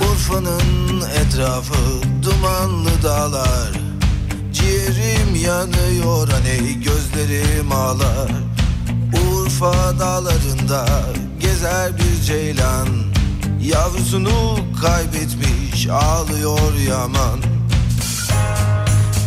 [0.01, 3.81] Urfa'nın etrafı dumanlı dağlar.
[4.53, 8.31] Ciğerim yanıyor aney gözlerim ağlar.
[9.12, 10.87] Urfa dağlarında
[11.61, 12.88] gezer bir ceylan.
[13.62, 17.40] Yavrusunu kaybetmiş ağlıyor yaman.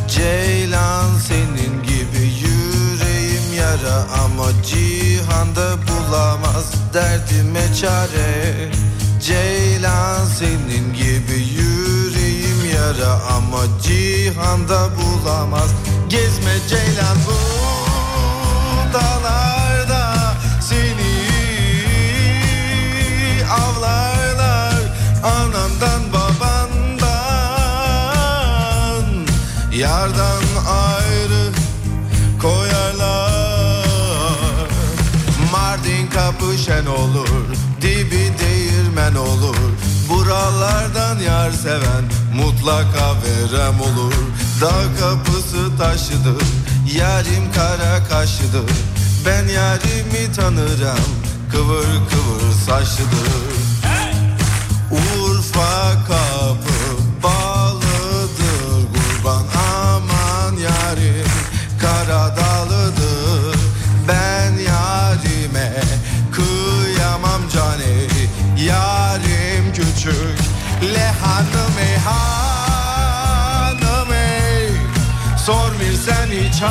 [0.08, 8.72] Ceylan senin gibi yüreğim yara Ama cihanda bulamaz derdime çare.
[9.22, 15.70] Ceylan senin gibi yüreğim yara Ama cihanda bulamaz.
[16.10, 17.38] Gezme ceylan bu
[18.94, 19.53] dağlarda
[25.24, 27.14] Anandan babandan
[29.74, 31.52] Yardan ayrı
[32.42, 33.84] koyarlar.
[35.52, 37.46] Mardin kapı şen olur
[37.82, 39.56] Dibi değirmen olur.
[40.10, 42.06] Buralardan yar seven
[42.36, 44.14] Mutlaka verem olur.
[44.62, 46.44] Dağ kapısı taşıdır
[46.98, 48.72] Yarim kara kaşıdır.
[49.26, 51.06] Ben yarimi tanırım
[51.52, 53.63] Kıvır kıvır saçlıdır
[55.54, 56.78] Urfa kapı
[57.24, 59.44] bağlıdır Kurban
[59.86, 61.32] aman yarim
[61.82, 63.60] Karadağlıdır
[64.08, 65.74] Ben yarime
[66.32, 67.94] kıyamam cane
[68.66, 70.40] Yarim küçük
[70.96, 73.04] le hanım ey hanım
[76.34, 76.62] hiç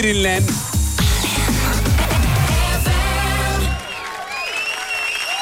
[0.00, 0.42] Aferin lan.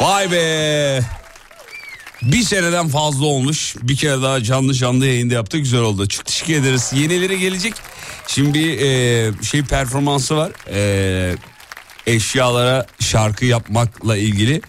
[0.01, 1.01] Vay be.
[2.23, 3.77] Bir seneden fazla olmuş.
[3.83, 5.61] Bir kere daha canlı canlı yayında yaptık.
[5.61, 6.09] Güzel oldu.
[6.09, 6.93] Çok teşekkür ederiz.
[6.95, 7.75] Yenileri gelecek.
[8.27, 10.53] Şimdi bir e, şey performansı var.
[10.71, 11.37] E,
[12.07, 14.61] eşyalara şarkı yapmakla ilgili.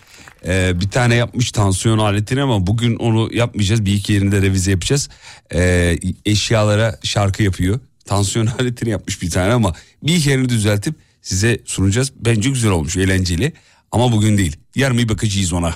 [0.48, 3.86] E, bir tane yapmış tansiyon aletini ama bugün onu yapmayacağız.
[3.86, 5.10] Bir iki yerinde revize yapacağız.
[5.54, 7.80] E, eşyalara şarkı yapıyor.
[8.10, 12.12] Tansiyon aletini yapmış bir tane ama bir yerini düzeltip size sunacağız.
[12.16, 13.54] Bence güzel olmuş, eğlenceli.
[13.92, 14.58] Ama bugün değil.
[14.76, 15.76] Yarın bir bakacağız ona.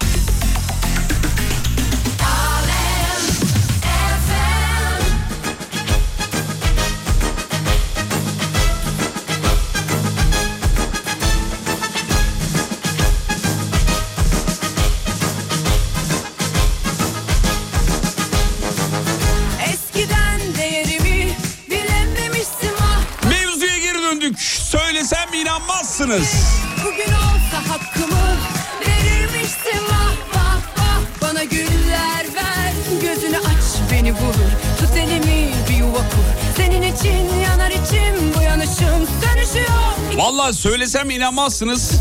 [40.44, 41.92] Yok Vallahi söylesem inanmazsınız.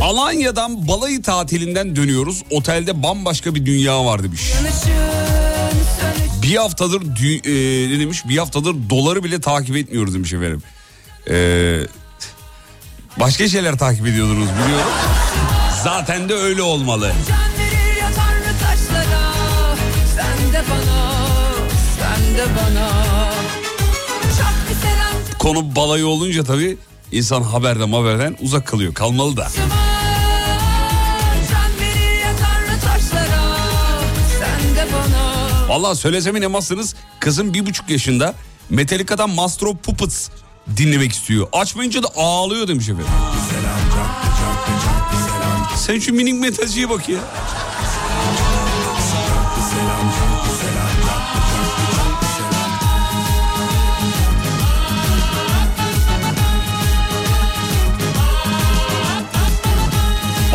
[0.00, 2.42] Alanya'dan balayı tatilinden dönüyoruz.
[2.50, 4.52] Otelde bambaşka bir dünya var demiş.
[6.42, 8.22] Bir haftadır e, ne demiş?
[8.28, 10.62] Bir haftadır doları bile takip etmiyoruz demiş efendim.
[11.30, 11.80] Ee,
[13.20, 14.92] başka şeyler takip ediyordunuz biliyorum.
[15.84, 17.12] Zaten de öyle olmalı.
[25.38, 26.78] Konu balayı olunca tabii
[27.12, 28.94] insan haberden haberden uzak kalıyor.
[28.94, 29.48] Kalmalı da.
[35.68, 38.34] Vallahi söylesem inanmazsınız kızım bir buçuk yaşında
[38.70, 40.28] Metallica'dan Master of Puppets
[40.76, 41.46] dinlemek istiyor.
[41.52, 43.06] Açmayınca da ağlıyor demiş efendim.
[45.76, 47.18] Sen şu minik metalciye bak ya.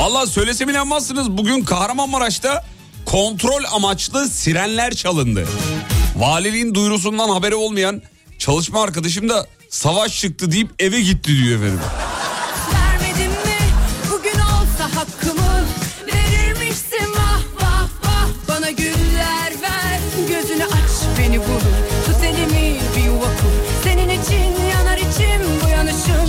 [0.04, 1.32] Vallahi söylesem inanmazsınız.
[1.32, 2.64] Bugün Kahramanmaraş'ta
[3.06, 5.48] kontrol amaçlı sirenler çalındı.
[6.16, 8.02] Valiliğin duyurusundan haberi olmayan
[8.40, 11.80] çalışma arkadaşım da savaş çıktı deyip eve gitti diyor efendim.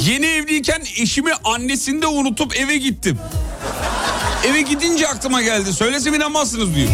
[0.07, 3.19] Yeni evliyken eşimi annesinde unutup eve gittim.
[4.45, 5.73] Eve gidince aklıma geldi.
[5.73, 6.89] Söylesem inanmazsınız diyor.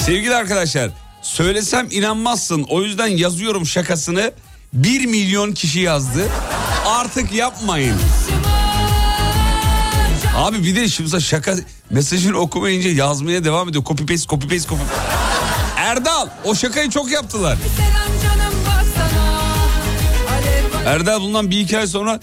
[0.00, 0.90] Sevgili arkadaşlar
[1.22, 2.62] söylesem inanmazsın.
[2.68, 4.32] O yüzden yazıyorum şakasını.
[4.72, 6.28] 1 milyon kişi yazdı.
[6.86, 7.96] Artık yapmayın.
[10.36, 11.54] Abi bir de şimdi şaka
[11.90, 13.84] mesajını okumayınca yazmaya devam ediyor.
[13.84, 14.82] Copy paste copy paste copy.
[15.76, 17.58] Erdal o şakayı çok yaptılar.
[20.86, 22.20] Erdal bundan bir iki ay sonra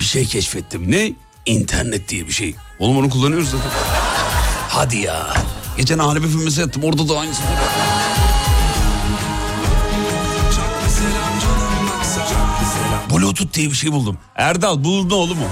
[0.00, 0.90] bir şey keşfettim.
[0.90, 1.12] Ne?
[1.46, 2.54] İnternet diye bir şey.
[2.78, 3.70] Oğlum onu kullanıyoruz zaten.
[4.68, 5.34] Hadi ya.
[5.76, 7.42] Geçen Alep filmesi yaptım orada da aynısı.
[13.10, 14.18] Bluetooth diye bir şey buldum.
[14.36, 15.46] Erdal buldun oğlum mu?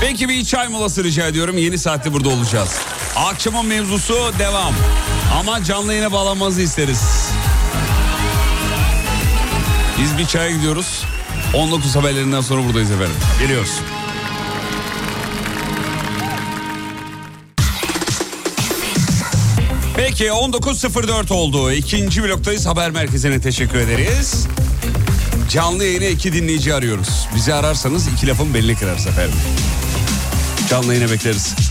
[0.00, 1.58] Peki bir çay molası rica ediyorum.
[1.58, 2.78] Yeni saatte burada olacağız.
[3.18, 4.74] Akşamın mevzusu devam.
[5.40, 7.30] Ama canlı yayına bağlanmanızı isteriz.
[9.98, 11.04] Biz bir çaya gidiyoruz.
[11.54, 13.16] 19 haberlerinden sonra buradayız efendim.
[13.40, 13.70] Geliyoruz.
[19.96, 21.72] Peki 19.04 oldu.
[21.72, 22.66] İkinci bloktayız.
[22.66, 24.46] Haber merkezine teşekkür ederiz.
[25.50, 27.28] Canlı yayına iki dinleyici arıyoruz.
[27.34, 29.38] Bizi ararsanız iki lafın belini kırarız efendim.
[30.70, 31.67] Canlı yayına bekleriz.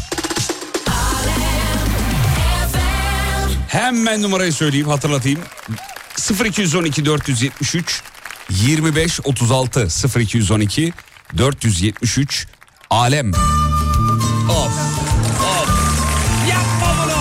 [3.67, 5.39] Hemen numarayı söyleyeyim hatırlatayım.
[6.45, 8.01] 0212 473
[8.49, 9.87] 25 36
[10.19, 10.93] 0212
[11.37, 12.47] 473
[12.89, 13.31] Alem.
[13.31, 13.37] Of.
[14.49, 15.69] Of.
[16.49, 17.11] Yapma bunu.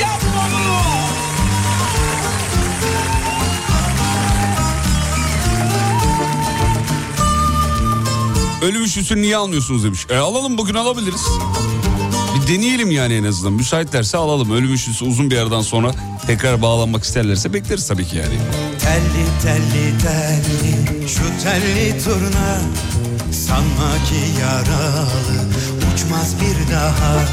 [0.00, 0.78] Yapma bunu.
[8.68, 10.06] Ölüm üçlüsünü niye almıyorsunuz demiş.
[10.10, 11.26] E alalım bugün alabiliriz.
[12.48, 13.52] Deneyelim yani en azından.
[13.52, 14.50] Müsaitlerse alalım.
[14.50, 15.90] Ölüm üçlüsü uzun bir aradan sonra
[16.26, 18.34] tekrar bağlanmak isterlerse bekleriz tabii ki yani.
[18.78, 22.60] Telli telli telli şu telli turna
[23.32, 25.08] Sanma ki yaralı
[25.94, 27.24] uçmaz bir daha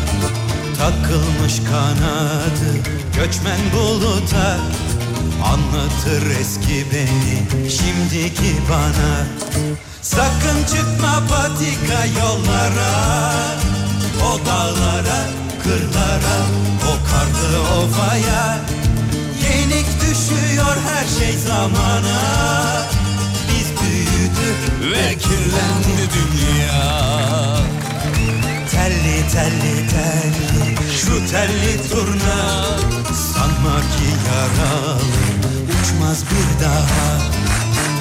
[0.78, 2.72] Takılmış kanadı
[3.16, 4.60] göçmen buluta
[5.44, 9.26] Anlatır eski beni şimdiki bana
[10.02, 13.36] Sakın çıkma patika yollara
[14.26, 15.20] O dağlara,
[15.64, 16.38] kırlara,
[16.84, 18.60] o karlı ovaya.
[19.44, 22.20] Yenik düşüyor her şey zamana.
[23.50, 27.06] Biz büyüdük ve kirlendi dünya.
[28.72, 32.66] Telli telli telli şu telli turna.
[33.34, 35.00] Sanma ki yaralı
[35.64, 37.18] uçmaz bir daha.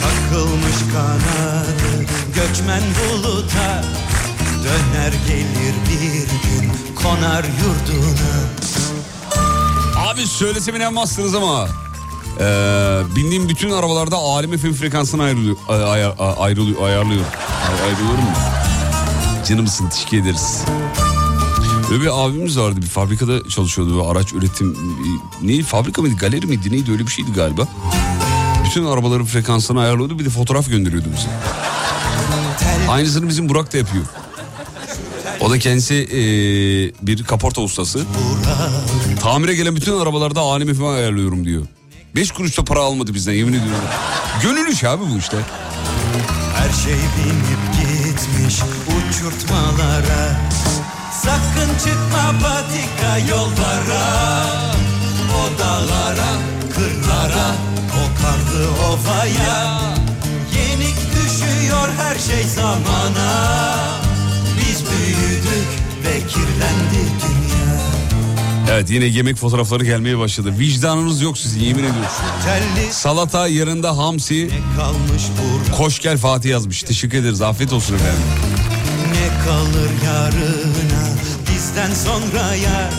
[0.00, 2.04] Takılmış kanadı
[2.34, 3.82] göçmen buluta
[4.64, 8.34] Döner gelir bir gün konar yurduna
[10.08, 11.68] Abi söylesem inanmazsınız ama
[12.40, 12.46] eee
[13.16, 17.24] bindiğim bütün arabalarda alem FM frekansını ayrılıyor, ay- ay- ay- ayrılıyor, ayarlıyor.
[17.70, 18.30] Ay- ayrılıyorum mu?
[19.48, 20.62] Canımsın teşekkür ederiz.
[21.90, 23.96] Böyle bir abimiz vardı bir fabrikada çalışıyordu.
[23.98, 24.76] Böyle araç üretim
[25.42, 27.68] neydi fabrika mıydı galeri miydi neydi öyle bir şeydi galiba.
[28.66, 31.28] Bütün arabaların frekansını ayarlıyordu bir de fotoğraf gönderiyordu bize.
[32.90, 34.04] Aynısını bizim Burak da yapıyor.
[35.40, 38.04] O da kendisi eee, bir kaporta ustası.
[39.20, 41.66] Tamire gelen bütün arabalarda alemi falan ayarlıyorum diyor.
[42.16, 43.84] Beş kuruş da para almadı bizden yemin ediyorum.
[44.42, 45.36] Gönül işi abi bu işte.
[46.56, 48.54] Her şey binip gitmiş
[48.86, 50.40] uçurtmalara
[51.22, 54.44] Sakın çıkma patika yollara
[55.34, 56.32] O dağlara,
[56.74, 57.54] kırlara,
[57.90, 59.80] o karlı ovaya
[60.56, 63.14] Yenik düşüyor her şey zaman
[68.74, 70.54] Evet yine yemek fotoğrafları gelmeye başladı.
[70.58, 72.10] Vicdanınız yok sizin yemin ediyorum.
[72.90, 74.50] Salata yanında hamsi.
[75.76, 76.82] Koş gel Fatih yazmış.
[76.82, 77.42] Teşekkür ederiz.
[77.42, 78.22] Afiyet olsun efendim.
[79.12, 81.08] Ne kalır yarına
[81.50, 82.90] bizden sonraya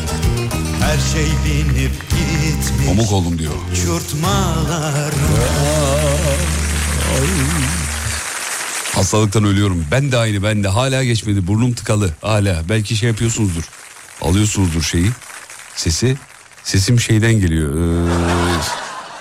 [0.82, 3.54] Her şey binip gitmiş Pamuk oldum diyor.
[3.74, 5.14] Uçurtmalar
[8.96, 9.86] Hastalıktan ölüyorum.
[9.92, 10.68] Ben de aynı ben de.
[10.68, 11.48] Hala geçmedi.
[11.48, 12.14] Burnum tıkalı.
[12.22, 12.64] Hala.
[12.70, 13.64] Belki şey yapıyorsunuzdur.
[14.22, 15.10] Alıyorsunuzdur şeyi.
[15.76, 16.18] Sesi.
[16.64, 17.76] Sesim şeyden geliyor.
[17.76, 18.60] Ee,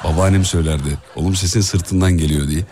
[0.05, 0.99] babaannem söylerdi.
[1.17, 2.65] Oğlum sesin sırtından geliyor diye.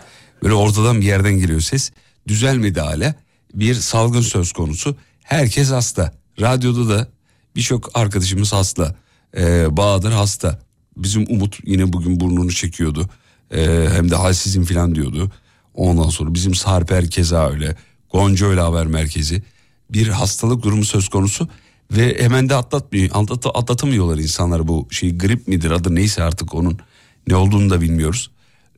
[0.43, 1.91] Böyle ortadan bir yerden geliyor ses.
[2.27, 3.15] Düzelmedi hala.
[3.53, 4.95] Bir salgın söz konusu.
[5.23, 6.13] Herkes hasta.
[6.41, 7.07] Radyoda da
[7.55, 8.95] birçok arkadaşımız hasta.
[9.37, 10.59] Ee, Bahadır hasta.
[10.97, 13.09] Bizim Umut yine bugün burnunu çekiyordu.
[13.51, 15.31] Ee, hem de halsizim falan diyordu.
[15.73, 17.75] Ondan sonra bizim Sarper keza öyle.
[18.11, 19.43] Gonca öyle haber merkezi.
[19.89, 21.47] Bir hastalık durumu söz konusu
[21.91, 23.09] ve hemen de atlatmıyor.
[23.13, 26.79] Atlat, atlatamıyorlar insanlar bu şey grip midir adı neyse artık onun
[27.27, 28.31] ne olduğunu da bilmiyoruz.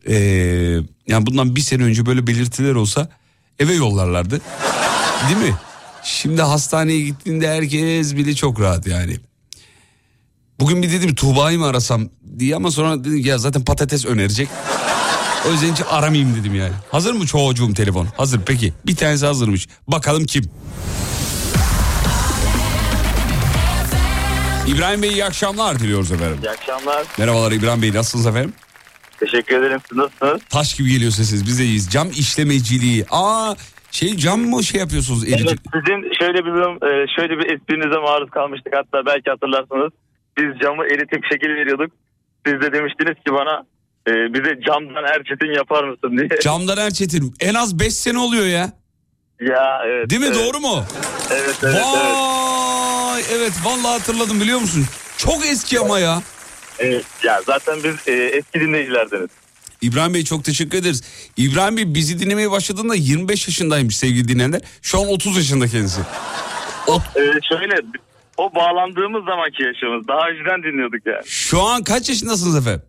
[0.07, 0.15] Ee,
[1.07, 3.09] yani bundan bir sene önce böyle belirtiler olsa
[3.59, 4.41] eve yollarlardı.
[5.29, 5.55] Değil mi?
[6.03, 9.17] Şimdi hastaneye gittiğinde herkes bile çok rahat yani.
[10.59, 14.49] Bugün bir dedim Tuğba'yı mı arasam diye ama sonra dedim ya zaten patates önerecek.
[15.49, 16.73] O yüzden hiç aramayayım dedim yani.
[16.91, 18.07] Hazır mı çocuğum telefon?
[18.17, 18.73] Hazır peki.
[18.85, 19.67] Bir tanesi hazırmış.
[19.87, 20.43] Bakalım kim?
[24.67, 26.37] İbrahim Bey iyi akşamlar diliyoruz efendim.
[26.43, 27.05] İyi akşamlar.
[27.19, 28.53] Merhabalar İbrahim Bey nasılsınız efendim?
[29.19, 29.79] Teşekkür ederim.
[29.89, 30.41] Siz nasılsınız?
[30.49, 31.89] Taş gibi geliyor sesiniz biz de iyiyiz.
[31.91, 33.05] Cam işlemeciliği.
[33.11, 33.55] Aa
[33.91, 35.23] şey cam mı şey yapıyorsunuz?
[35.23, 35.45] Erici...
[35.47, 38.73] Evet, sizin şöyle bir durum, e, şöyle bir esprinize maruz kalmıştık.
[38.75, 39.91] Hatta belki hatırlarsınız.
[40.37, 41.91] Biz camı eritip şekil veriyorduk.
[42.45, 43.63] Siz de demiştiniz ki bana
[44.07, 46.29] e, bize camdan erçetin yapar mısın diye.
[46.41, 48.71] Camdan Erçetin en az 5 sene oluyor ya.
[49.41, 50.09] Ya evet.
[50.09, 50.83] Değil mi evet, doğru mu?
[51.31, 51.75] Evet evet.
[51.75, 51.85] evet.
[51.85, 54.85] Vay evet vallahi hatırladım biliyor musun?
[55.17, 56.21] Çok eski ama ya.
[56.79, 59.29] Evet, Ya zaten biz e, eski dinleyicilerdeniz.
[59.81, 61.03] İbrahim Bey çok teşekkür ederiz.
[61.37, 64.61] İbrahim Bey bizi dinlemeye başladığında 25 yaşındaymış sevgili dinleyenler.
[64.81, 66.01] Şu an 30 yaşında kendisi.
[67.15, 67.75] E, şöyle
[68.37, 70.07] o bağlandığımız zamanki yaşımız.
[70.07, 71.21] Daha önceden dinliyorduk yani.
[71.25, 72.81] Şu an kaç yaşındasınız efendim?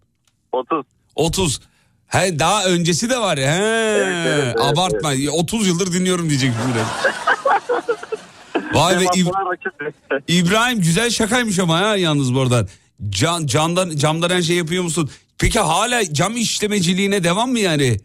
[0.52, 0.86] 30.
[1.16, 1.60] 30.
[2.06, 3.52] He daha öncesi de var ya.
[3.52, 5.12] He, evet, evet, abartma.
[5.32, 6.78] 30 yıldır dinliyorum diyecek şimdi.
[8.74, 10.22] Vay be İb-.
[10.28, 12.66] İbrahim güzel şakaymış ama ha yalnız bu arada.
[13.08, 15.10] Can, camdan, camdan her şey yapıyor musun?
[15.38, 17.96] Peki hala cam işlemeciliğine devam mı yani?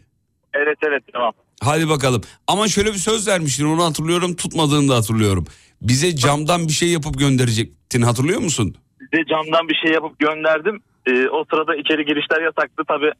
[0.54, 1.32] evet evet tamam.
[1.60, 2.22] Hadi bakalım.
[2.46, 5.46] Ama şöyle bir söz vermiştin onu hatırlıyorum tutmadığını da hatırlıyorum.
[5.82, 8.74] Bize camdan bir şey yapıp gönderecektin hatırlıyor musun?
[8.98, 10.82] Size camdan bir şey yapıp gönderdim.
[11.06, 13.12] Ee, o sırada içeri girişler yasaktı tabi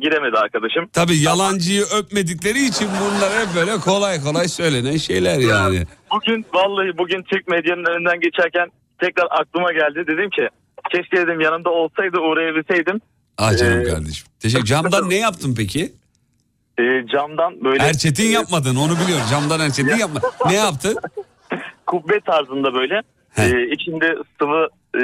[0.00, 0.86] giremedi arkadaşım.
[0.92, 5.82] Tabii yalancıyı öpmedikleri için bunlar hep böyle kolay kolay söylenen şeyler yani.
[6.12, 8.68] Bugün vallahi bugün Türk medyanın önünden geçerken
[8.98, 10.04] tekrar aklıma geldi.
[10.06, 10.48] Dedim ki
[10.92, 13.00] keşke dedim yanımda olsaydı uğrayabilseydim.
[13.38, 14.26] Ah canım Ee, kardeşim.
[14.40, 14.64] Teşekkür.
[14.64, 15.92] Camdan ne yaptın peki?
[16.78, 19.24] Ee, camdan böyle Erçetin yapmadın onu biliyorum.
[19.30, 20.20] Camdan Erçetin yapma.
[20.46, 20.96] Ne yaptın?
[21.86, 23.42] kubbe tarzında böyle He.
[23.42, 25.00] e, içinde sıvı e,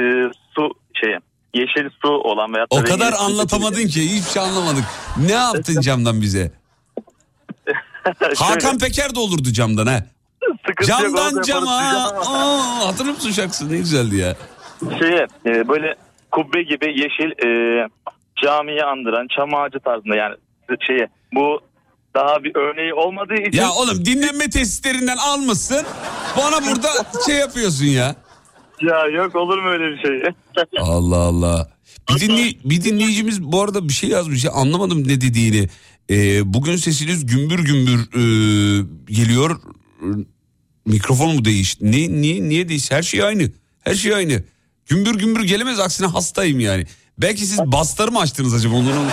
[0.55, 0.69] su
[1.01, 1.15] şey
[1.53, 4.83] yeşil su olan veya O kadar anlatamadın ki hiçbir şey anlamadık.
[5.17, 6.51] Ne yaptın camdan bize?
[8.37, 10.03] Hakan Peker de olurdu camdan ha.
[10.85, 11.71] Camdan cama.
[11.71, 14.35] Aa, hatırlıyor musun şarkısı ne güzeldi ya.
[14.99, 15.95] şeye e, böyle
[16.31, 17.87] kubbe gibi yeşil e,
[18.43, 20.35] camiyi andıran çam ağacı tarzında yani
[20.87, 21.59] şeye bu
[22.15, 25.85] daha bir örneği olmadığı için Ya oğlum dinlenme tesislerinden almışsın.
[26.37, 26.89] Bana burada
[27.25, 28.15] şey yapıyorsun ya.
[28.81, 30.31] Ya yok olur mu öyle bir şey?
[30.79, 31.69] Allah Allah.
[32.09, 35.69] Bir, dinley- bir dinleyicimiz bu arada bir şey yazmış ya anlamadım ne dediğini.
[36.09, 38.23] Ee, bugün sesiniz gümbür gümbür e,
[39.13, 39.59] geliyor.
[40.85, 41.91] Mikrofon mu değişti?
[41.91, 42.95] Ne, niye, niye değişti?
[42.95, 43.51] Her şey aynı.
[43.83, 44.43] Her şey aynı.
[44.85, 46.85] Gümbür gümbür gelemez aksine hastayım yani.
[47.17, 48.75] Belki siz basları mı açtınız acaba?
[48.75, 49.05] Onların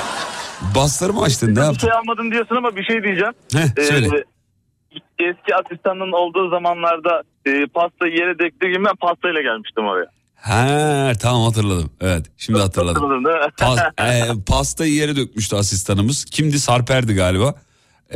[0.74, 1.88] basları mı açtın ne bir yaptın?
[1.88, 3.32] şey almadım diyorsun ama bir şey diyeceğim.
[3.52, 4.06] Heh, söyle.
[4.06, 4.24] Ee,
[5.18, 10.06] eski asistanın olduğu zamanlarda e, pastayı yere döktüğü gün ben pastayla gelmiştim oraya.
[10.34, 11.90] Ha tamam hatırladım.
[12.00, 13.02] Evet şimdi hatırladım.
[13.02, 13.52] Hatırladın değil mi?
[13.58, 16.24] Pa- e, pastayı yere dökmüştü asistanımız.
[16.24, 16.58] Kimdi?
[16.58, 17.54] Sarper'di galiba.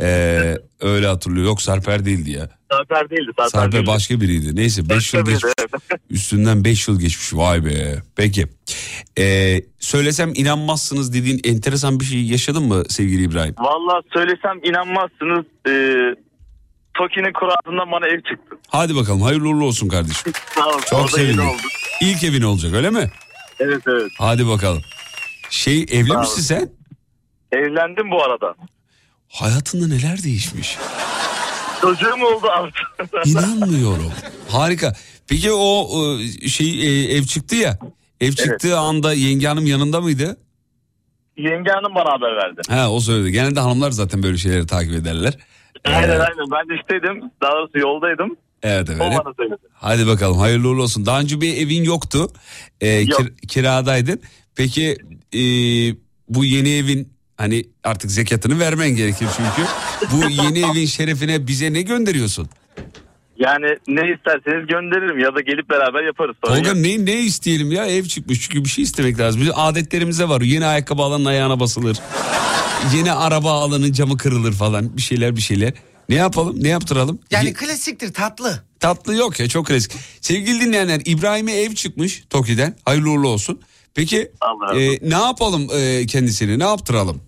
[0.01, 1.45] Ee, öyle hatırlıyor.
[1.45, 2.49] Yok Sarper değildi ya.
[2.71, 3.31] Sarper değildi.
[3.37, 3.87] Sarper, Sarper değildi.
[3.87, 4.55] başka biriydi.
[4.55, 5.53] Neyse 5 yıl geçmiş.
[6.09, 7.33] Üstünden 5 yıl geçmiş.
[7.33, 7.95] Vay be.
[8.15, 8.45] Peki.
[9.17, 13.55] Ee, söylesem inanmazsınız dediğin enteresan bir şey yaşadın mı sevgili İbrahim?
[13.59, 15.45] Valla söylesem inanmazsınız.
[15.67, 15.71] E,
[16.99, 18.55] Toki'nin kurasından bana ev çıktı.
[18.67, 20.33] Hadi bakalım hayırlı uğurlu olsun kardeşim.
[20.55, 20.81] Sağ ol.
[20.89, 21.43] Çok sevindim.
[22.01, 23.11] İlk evin olacak öyle mi?
[23.59, 24.11] Evet evet.
[24.17, 24.81] Hadi bakalım.
[25.49, 26.69] Şey evli Sağ misin sen?
[27.51, 28.55] Evlendim bu arada.
[29.29, 30.77] Hayatında neler değişmiş?
[31.81, 33.15] Çocuğum oldu artık.
[33.25, 34.11] İnanmıyorum.
[34.49, 34.93] Harika.
[35.27, 35.87] Peki o
[36.19, 37.79] e, şey e, ev çıktı ya.
[38.21, 40.37] Ev çıktığı anda yenge hanım yanında mıydı?
[41.37, 42.61] Yenge hanım bana haber verdi.
[42.69, 43.31] Ha o söyledi.
[43.31, 45.37] Genelde hanımlar zaten böyle şeyleri takip ederler.
[45.85, 47.31] Ee, Aynen aynen ben de işteydim.
[47.41, 48.35] Daha doğrusu yoldaydım.
[48.63, 49.19] Evet O efendim.
[49.25, 49.57] bana söyledi.
[49.73, 51.05] Hadi bakalım hayırlı uğurlu olsun.
[51.05, 52.27] Daha önce bir evin yoktu.
[52.81, 53.19] Ee, Yok.
[53.19, 54.21] kir- kiradaydın.
[54.55, 54.97] Peki
[55.33, 55.39] e,
[56.29, 59.69] bu yeni evin hani artık zekatını vermen gerekir çünkü.
[60.11, 62.49] Bu yeni evin şerefine bize ne gönderiyorsun?
[63.37, 66.35] Yani ne isterseniz gönderirim ya da gelip beraber yaparız.
[66.45, 69.41] Sorun Tolga ne, ne isteyelim ya ev çıkmış çünkü bir şey istemek lazım.
[69.41, 70.41] Bizim adetlerimize var.
[70.41, 71.97] Yeni ayakkabı alanın ayağına basılır.
[72.95, 75.73] Yeni araba alanın camı kırılır falan bir şeyler bir şeyler.
[76.09, 77.19] Ne yapalım ne yaptıralım?
[77.31, 78.63] Yani Ye- klasiktir tatlı.
[78.79, 79.91] Tatlı yok ya çok klasik.
[80.21, 82.75] Sevgili dinleyenler İbrahim'e ev çıkmış Toki'den.
[82.85, 83.61] Hayırlı uğurlu olsun.
[83.93, 84.31] Peki
[84.75, 87.21] e, ne yapalım e, kendisini ne yaptıralım?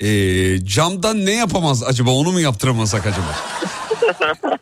[0.00, 0.08] E,
[0.64, 3.36] camdan ne yapamaz acaba onu mu yaptıramasak acaba?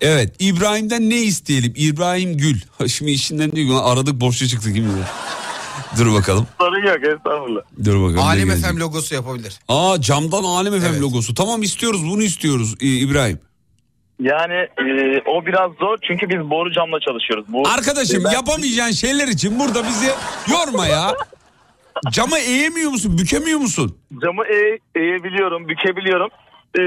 [0.00, 1.72] evet İbrahim'den ne isteyelim?
[1.76, 2.60] İbrahim Gül.
[2.88, 5.04] Şimdi işinden diyor aradık borçlu çıktı kim bilir.
[5.98, 6.46] Dur bakalım.
[6.60, 7.60] Sorun yok estağfurullah.
[7.84, 8.16] Dur bakalım.
[8.16, 8.70] ne Alem gelecek.
[8.70, 9.58] FM logosu yapabilir.
[9.68, 11.00] Aa camdan Alem FM Evet.
[11.00, 11.34] logosu.
[11.34, 13.38] Tamam istiyoruz bunu istiyoruz İbrahim.
[14.20, 17.44] Yani e, o biraz zor çünkü biz boru camla çalışıyoruz.
[17.48, 20.06] Bu, Arkadaşım Ben- yapamayacağın şeyler için burada bizi
[20.50, 21.14] yorma ya.
[22.12, 23.98] Camı eğemiyor musun, bükemiyor musun?
[24.22, 26.28] Camı eğ, eğebiliyorum, bükebiliyorum.
[26.78, 26.82] E,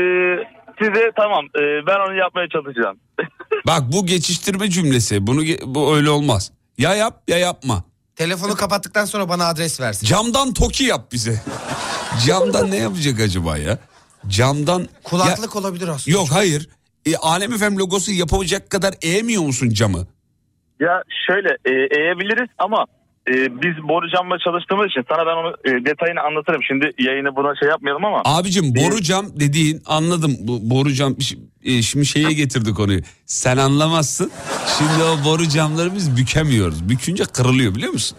[0.80, 2.98] size tamam e, ben onu yapmaya çalışacağım.
[3.68, 5.28] Bak bu geçiştirme cümlesi.
[5.28, 6.52] Bunu ge- bu öyle olmaz.
[6.78, 7.84] Ya yap ya yapma.
[8.16, 10.08] Telefonu kapattıktan sonra bana adres versin.
[10.08, 11.42] Camdan toki yap bize.
[12.26, 13.78] Camdan ne yapacak acaba ya?
[14.28, 16.18] Camdan Kulaklık olabilir Ya- aslında.
[16.18, 16.70] yok hayır.
[17.06, 20.08] E, Alem FM logosu yapacak kadar eğemiyor musun camı?
[20.80, 22.86] Ya şöyle e, eğebiliriz ama
[23.30, 26.64] e, biz boru camla çalıştığımız için sana ben onu e, detayını anlatırım.
[26.64, 28.22] Şimdi yayını buna şey yapmayalım ama.
[28.26, 30.36] Abicim boru cam dediğin anladım.
[30.40, 31.16] Bu boru cam
[31.64, 33.02] e, şimdi şeye getirdi konuyu.
[33.26, 34.32] Sen anlamazsın.
[34.78, 36.90] Şimdi o boru camları biz bükemiyoruz.
[36.90, 38.18] Bükünce kırılıyor biliyor musun?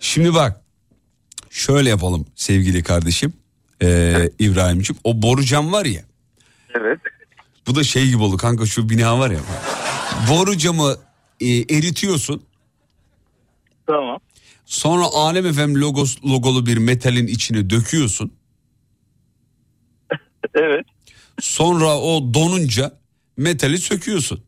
[0.00, 0.60] Şimdi bak
[1.50, 3.32] şöyle yapalım sevgili kardeşim
[3.82, 5.00] ee, İbrahim'ciğim.
[5.04, 6.02] O boru cam var ya
[6.74, 6.98] Evet.
[7.66, 9.40] bu da şey gibi oldu kanka şu bina var ya.
[10.30, 10.96] Boru camı
[11.40, 12.42] e, eritiyorsun.
[13.86, 14.18] Tamam.
[14.68, 18.32] Sonra Alem FM logos, logolu bir metalin içine döküyorsun.
[20.54, 20.86] Evet.
[21.40, 22.92] Sonra o donunca
[23.36, 24.40] metali söküyorsun.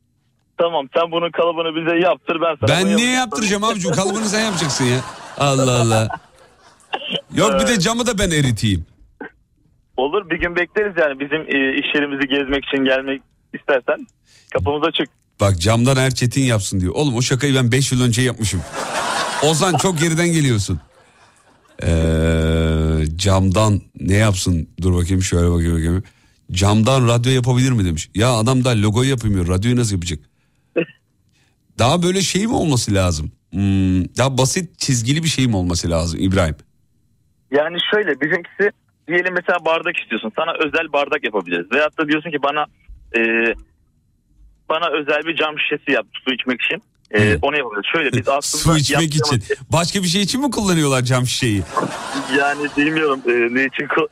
[0.58, 3.92] Tamam sen bunun kalıbını bize yaptır ben sana Ben niye yaptıracağım abicim?
[3.92, 5.00] Kalıbını sen yapacaksın ya.
[5.38, 6.08] Allah Allah.
[7.34, 8.86] Yok bir de camı da ben eriteyim.
[9.96, 13.22] Olur bir gün bekleriz yani bizim e, iş yerimizi gezmek için gelmek
[13.54, 14.06] istersen
[14.52, 15.08] kapımız açık.
[15.40, 16.94] Bak camdan Erçetin yapsın diyor.
[16.94, 18.62] Oğlum o şakayı ben 5 yıl önce yapmışım.
[19.44, 20.80] Ozan çok geriden geliyorsun.
[21.82, 21.88] Ee,
[23.16, 24.68] camdan ne yapsın?
[24.82, 25.72] Dur bakayım şöyle bakayım.
[25.72, 26.02] bakayım.
[26.52, 28.10] Camdan radyo yapabilir mi demiş.
[28.14, 29.48] Ya adam da logoyu yapamıyor.
[29.48, 30.18] Radyoyu nasıl yapacak?
[31.78, 33.32] Daha böyle şey mi olması lazım?
[33.50, 36.56] Hmm, daha basit çizgili bir şey mi olması lazım İbrahim?
[37.50, 38.70] Yani şöyle bizimkisi
[39.08, 41.72] diyelim mesela bardak istiyorsun sana özel bardak yapabiliriz.
[41.72, 42.66] Veyahut da diyorsun ki bana
[43.16, 43.20] e,
[44.68, 46.82] bana özel bir cam şişesi yap su içmek için.
[47.14, 47.90] E, onu yapabiliriz.
[47.92, 49.18] Şöyle biz aslında Su içmek için.
[49.18, 51.62] yaptığımız- Başka bir şey için mi kullanıyorlar cam şişeyi?
[52.38, 54.08] Yani bilmiyorum e, ne için ku-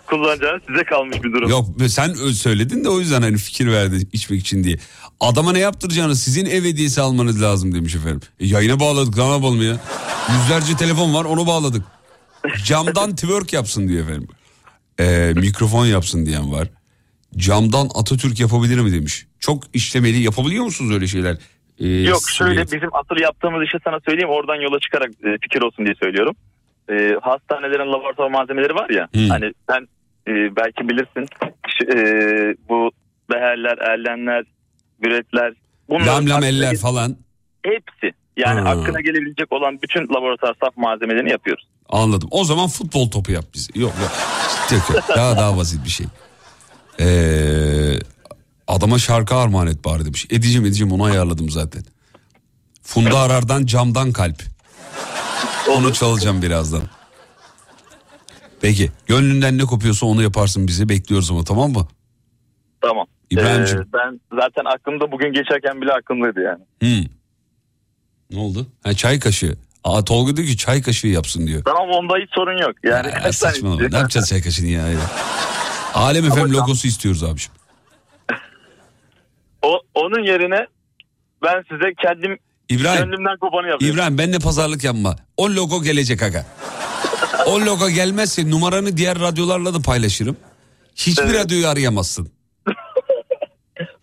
[0.06, 1.50] kullanacağını size kalmış bir durum.
[1.50, 4.76] Yok sen söyledin de o yüzden hani fikir verdin içmek için diye.
[5.20, 8.20] Adama ne yaptıracağını sizin ev hediyesi almanız lazım demiş efendim.
[8.40, 9.76] E, yayına bağladık ne yapalım ya.
[10.32, 11.82] Yüzlerce telefon var onu bağladık.
[12.64, 14.28] Camdan twerk yapsın diyor efendim.
[15.00, 16.68] E, mikrofon yapsın diyen var.
[17.36, 19.26] Camdan Atatürk yapabilir mi demiş.
[19.40, 21.36] Çok işlemeli yapabiliyor musunuz öyle şeyler?
[21.80, 25.62] E, Yok şöyle siz- bizim asıl yaptığımız işi sana söyleyeyim oradan yola çıkarak e, fikir
[25.62, 26.36] olsun diye söylüyorum.
[26.90, 29.28] E, hastanelerin laboratuvar malzemeleri var ya Hmm.
[29.28, 29.88] hani sen
[30.28, 31.26] e, belki bilirsin
[31.94, 31.96] e,
[32.68, 32.90] bu
[33.30, 34.44] beherler, erlenler,
[35.02, 35.52] büretler
[35.88, 37.16] bunların Lam lam aklına falan.
[37.62, 38.66] hepsi yani Hmm.
[38.66, 41.66] aklına gelebilecek olan bütün laboratuvar saf malzemelerini yapıyoruz.
[41.88, 42.28] Anladım.
[42.32, 43.44] O zaman futbol topu yap.
[43.74, 44.10] Yok yok.
[44.72, 45.04] Yok, yok.
[45.16, 46.06] Daha daha basit bir şey.
[47.00, 47.04] Ee,
[48.68, 50.26] adama şarkı armağan et bari demiş.
[50.30, 51.82] Edeceğim edeceğim onu ayarladım zaten.
[52.82, 54.42] Funda Arar'dan camdan kalp.
[55.70, 56.82] Onu çalacağım birazdan.
[58.60, 61.88] Peki gönlünden ne kopuyorsa onu yaparsın bize bekliyoruz ama tamam mı?
[62.80, 63.06] Tamam.
[63.30, 63.80] İbrahim'cim.
[63.80, 66.62] E, ben zaten aklımda bugün geçerken bile aklımdaydı yani.
[66.80, 67.10] Hmm.
[68.30, 68.66] Ne oldu?
[68.82, 69.56] Ha, çay kaşığı.
[69.84, 71.62] Aa, Tolga diyor ki çay kaşığı yapsın diyor.
[71.64, 72.74] Tamam onda hiç sorun yok.
[72.84, 73.88] Yani tane saçmalama.
[73.88, 74.84] Ne yapacağız çay kaşığını ya?
[75.94, 77.63] Alem FM logosu istiyoruz abiciğim.
[79.64, 80.66] O, onun yerine
[81.42, 82.38] ben size kendim
[82.68, 83.04] İbrahim.
[83.04, 83.96] gönlümden kopanı yapıyorum.
[83.96, 85.16] İbrahim benle pazarlık yapma.
[85.36, 86.46] O logo gelecek aga.
[87.46, 90.36] O logo gelmezse numaranı diğer radyolarla da paylaşırım.
[90.96, 91.34] Hiçbir Evet.
[91.44, 92.32] radyoyu arayamazsın.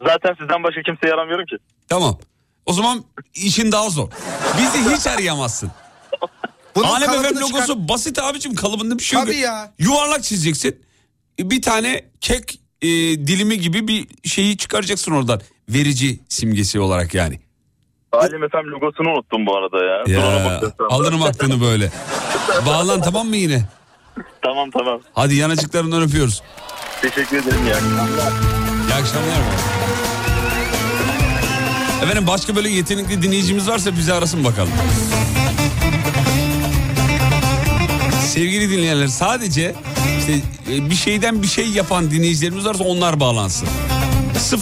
[0.07, 1.55] Zaten sizden başka kimseyi aramıyorum ki.
[1.89, 2.19] Tamam.
[2.65, 3.03] O zaman
[3.33, 4.09] işin daha zor.
[4.57, 5.71] Bizi hiç arayamazsın.
[6.75, 9.27] Bunun Alem FM logosu çıkar- basit abicim kalıbında bir şey yok.
[9.27, 9.71] Tabii ya.
[9.79, 10.81] Yuvarlak çizeceksin.
[11.39, 12.87] Bir tane kek e,
[13.27, 15.41] dilimi gibi bir şeyi çıkaracaksın oradan.
[15.69, 17.39] Verici simgesi olarak yani.
[18.11, 20.03] Alem FM logosunu unuttum bu arada ya.
[20.19, 21.91] Ya alırım aklını böyle.
[22.65, 23.65] Bağlan tamam mı yine?
[24.41, 25.01] Tamam tamam.
[25.13, 26.43] Hadi yanacıklarından öpüyoruz.
[27.01, 27.77] Teşekkür ederim ya.
[28.87, 29.37] İyi akşamlar.
[32.03, 34.71] Efendim başka böyle yetenekli dinleyicimiz varsa bizi arasın bakalım.
[38.21, 39.75] Sevgili dinleyenler sadece
[40.21, 40.39] işte
[40.73, 43.67] e, bir şeyden bir şey yapan dinleyicilerimiz varsa onlar bağlansın.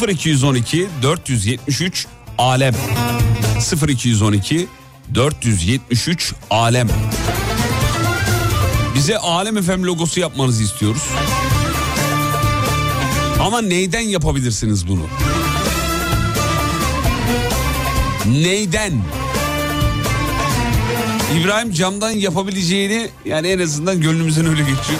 [0.07, 2.07] 0212 473
[2.38, 2.76] alem
[3.88, 4.68] 0212
[5.16, 6.89] 473 alem
[8.95, 11.03] bize Alem FM logosu yapmanızı istiyoruz.
[13.39, 15.07] Ama neyden yapabilirsiniz bunu?
[18.26, 18.93] Neyden?
[21.41, 24.99] İbrahim camdan yapabileceğini yani en azından gönlümüzden öyle geçiyor.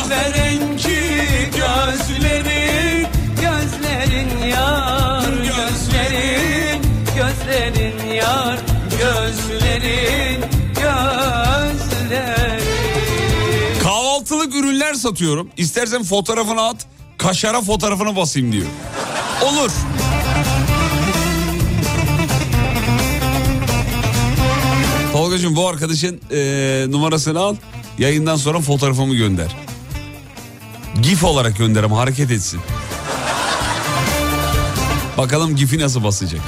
[0.00, 3.06] Kahverengi gözlerin
[3.40, 6.82] Gözlerin yar Gözlerin
[7.16, 8.58] Gözlerin yar
[8.90, 10.40] Gözlerin
[10.74, 12.60] Gözlerin
[13.82, 15.50] Kahvaltılık ürünler satıyorum.
[15.56, 16.86] İstersen fotoğrafını at.
[17.18, 18.66] Kaşara fotoğrafını basayım diyor.
[19.42, 19.70] Olur.
[25.12, 27.56] Tolgacığım bu arkadaşın eee, numarasını al.
[27.98, 29.56] Yayından sonra fotoğrafımı gönder.
[31.02, 32.60] GIF olarak gönder ama hareket etsin.
[35.18, 36.40] Bakalım GIF'i nasıl basacak.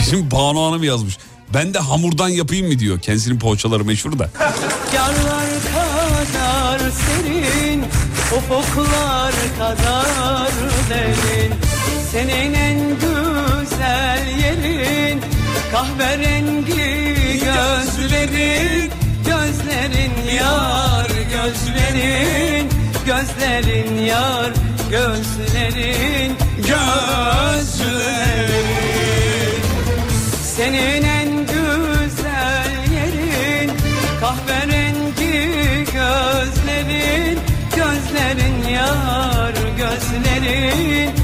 [0.00, 1.18] Bizim Banu Hanım yazmış.
[1.54, 3.00] Ben de hamurdan yapayım mı diyor.
[3.00, 4.30] Kendisinin poğaçaları meşhur da.
[4.94, 7.84] Yarlar kadar serin
[8.36, 10.50] Ufuklar kadar
[10.90, 11.52] derin
[12.12, 12.80] Senin en
[13.80, 15.20] güzel yerin
[15.72, 17.14] Kahverengi
[17.44, 18.90] gözlerin
[19.26, 22.68] Gözlerin yar gözlerin
[23.06, 24.52] Gözlerin yar
[24.90, 26.90] gözlerin Gözlerin.
[30.56, 33.70] Senin en güzel yerin
[34.20, 37.38] kahverengi gözlerin
[37.76, 41.19] gözlerin yar gözlerin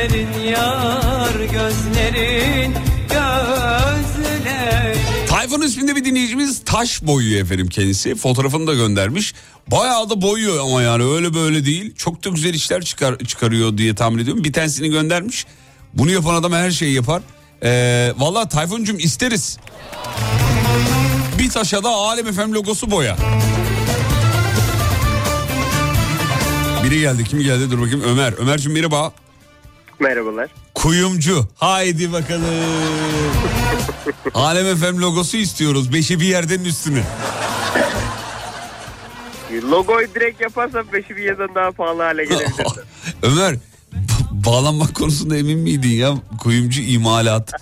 [0.00, 2.74] gözlerin yar gözlerin
[3.08, 8.14] gözlerin Tayfun isminde bir dinleyicimiz taş boyuyor efendim kendisi.
[8.14, 9.34] Fotoğrafını da göndermiş.
[9.68, 11.94] Bayağı da boyuyor ama yani öyle böyle değil.
[11.96, 14.44] Çok da güzel işler çıkar, çıkarıyor diye tahmin ediyorum.
[14.44, 15.46] Bir tanesini göndermiş.
[15.94, 17.22] Bunu yapan adam her şeyi yapar.
[17.62, 19.58] Ee, Valla Tayfun'cum isteriz.
[21.38, 23.16] Bir taşa da Alem FM logosu boya.
[26.84, 28.32] Biri geldi kim geldi dur bakayım Ömer.
[28.32, 29.12] Ömerciğim merhaba.
[30.00, 30.50] Merhabalar.
[30.74, 31.48] Kuyumcu.
[31.56, 32.44] Haydi bakalım.
[34.34, 35.92] Alem FM logosu istiyoruz.
[35.92, 37.02] Beşi bir yerden üstüne.
[39.62, 42.66] Logoyu direkt yaparsam beşi bir yerden daha pahalı hale gelebilir.
[43.22, 46.14] Ömer ba- bağlanmak konusunda emin miydin ya?
[46.40, 47.52] Kuyumcu imalat.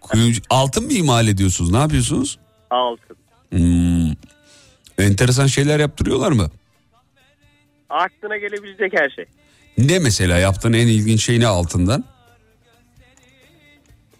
[0.00, 1.70] Kuyumcu altın mı imal ediyorsunuz?
[1.70, 2.38] Ne yapıyorsunuz?
[2.70, 3.16] Altın.
[3.50, 4.12] Hmm.
[4.98, 6.50] Enteresan şeyler yaptırıyorlar mı?
[7.90, 9.24] Aklına gelebilecek her şey.
[9.78, 12.04] Ne mesela yaptığın en ilginç şey ne altından?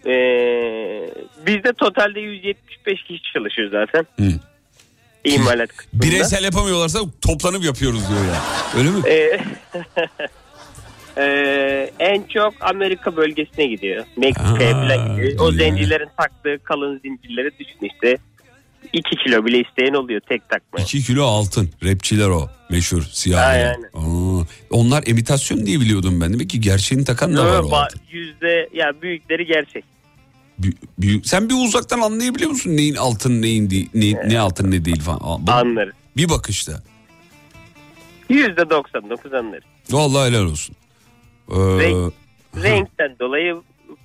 [0.07, 1.11] Ee,
[1.46, 4.07] bizde totalde 175 kişi çalışıyor zaten.
[4.16, 4.32] Hı.
[5.24, 6.07] İmalat kısmında.
[6.07, 8.42] Bireysel yapamıyorlarsa toplanıp yapıyoruz diyor ya.
[8.78, 9.02] Öyle mi?
[9.09, 9.40] Ee,
[11.20, 14.05] ee, en çok Amerika bölgesine gidiyor.
[14.16, 15.38] Meksika'ya falan gidiyor.
[15.40, 15.64] O güzel.
[15.64, 18.18] zencilerin taktığı kalın zincirleri düşün işte.
[18.93, 20.80] 2 kilo bile isteyen oluyor tek takma.
[20.80, 21.70] 2 kilo altın.
[21.85, 22.49] Rapçiler o.
[22.70, 23.49] Meşhur siyah.
[23.49, 23.82] Aynen.
[23.95, 26.32] Aa, onlar imitasyon diye biliyordum ben.
[26.32, 28.01] Demek ki gerçeğini takan da var o altın.
[28.11, 29.85] Yüzde ya büyükleri gerçek.
[30.61, 34.85] Bü- büyük- Sen bir uzaktan anlayabiliyor musun neyin altın neyin değil, ne, ne altın ne
[34.85, 35.18] değil falan.
[35.22, 35.95] Aa, bu- Anlarız.
[36.16, 36.82] Bir bakışta.
[38.28, 39.64] Yüzde 99 anlarız.
[39.91, 40.76] Vallahi helal olsun.
[41.51, 42.12] Ee, Renk-
[42.62, 43.55] Renkten dolayı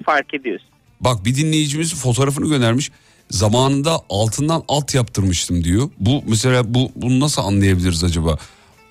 [0.06, 0.68] fark ediyorsun.
[1.02, 2.92] bak bir dinleyicimiz fotoğrafını göndermiş.
[3.30, 5.90] Zamanında altından at yaptırmıştım diyor.
[6.00, 8.38] Bu mesela bu bunu nasıl anlayabiliriz acaba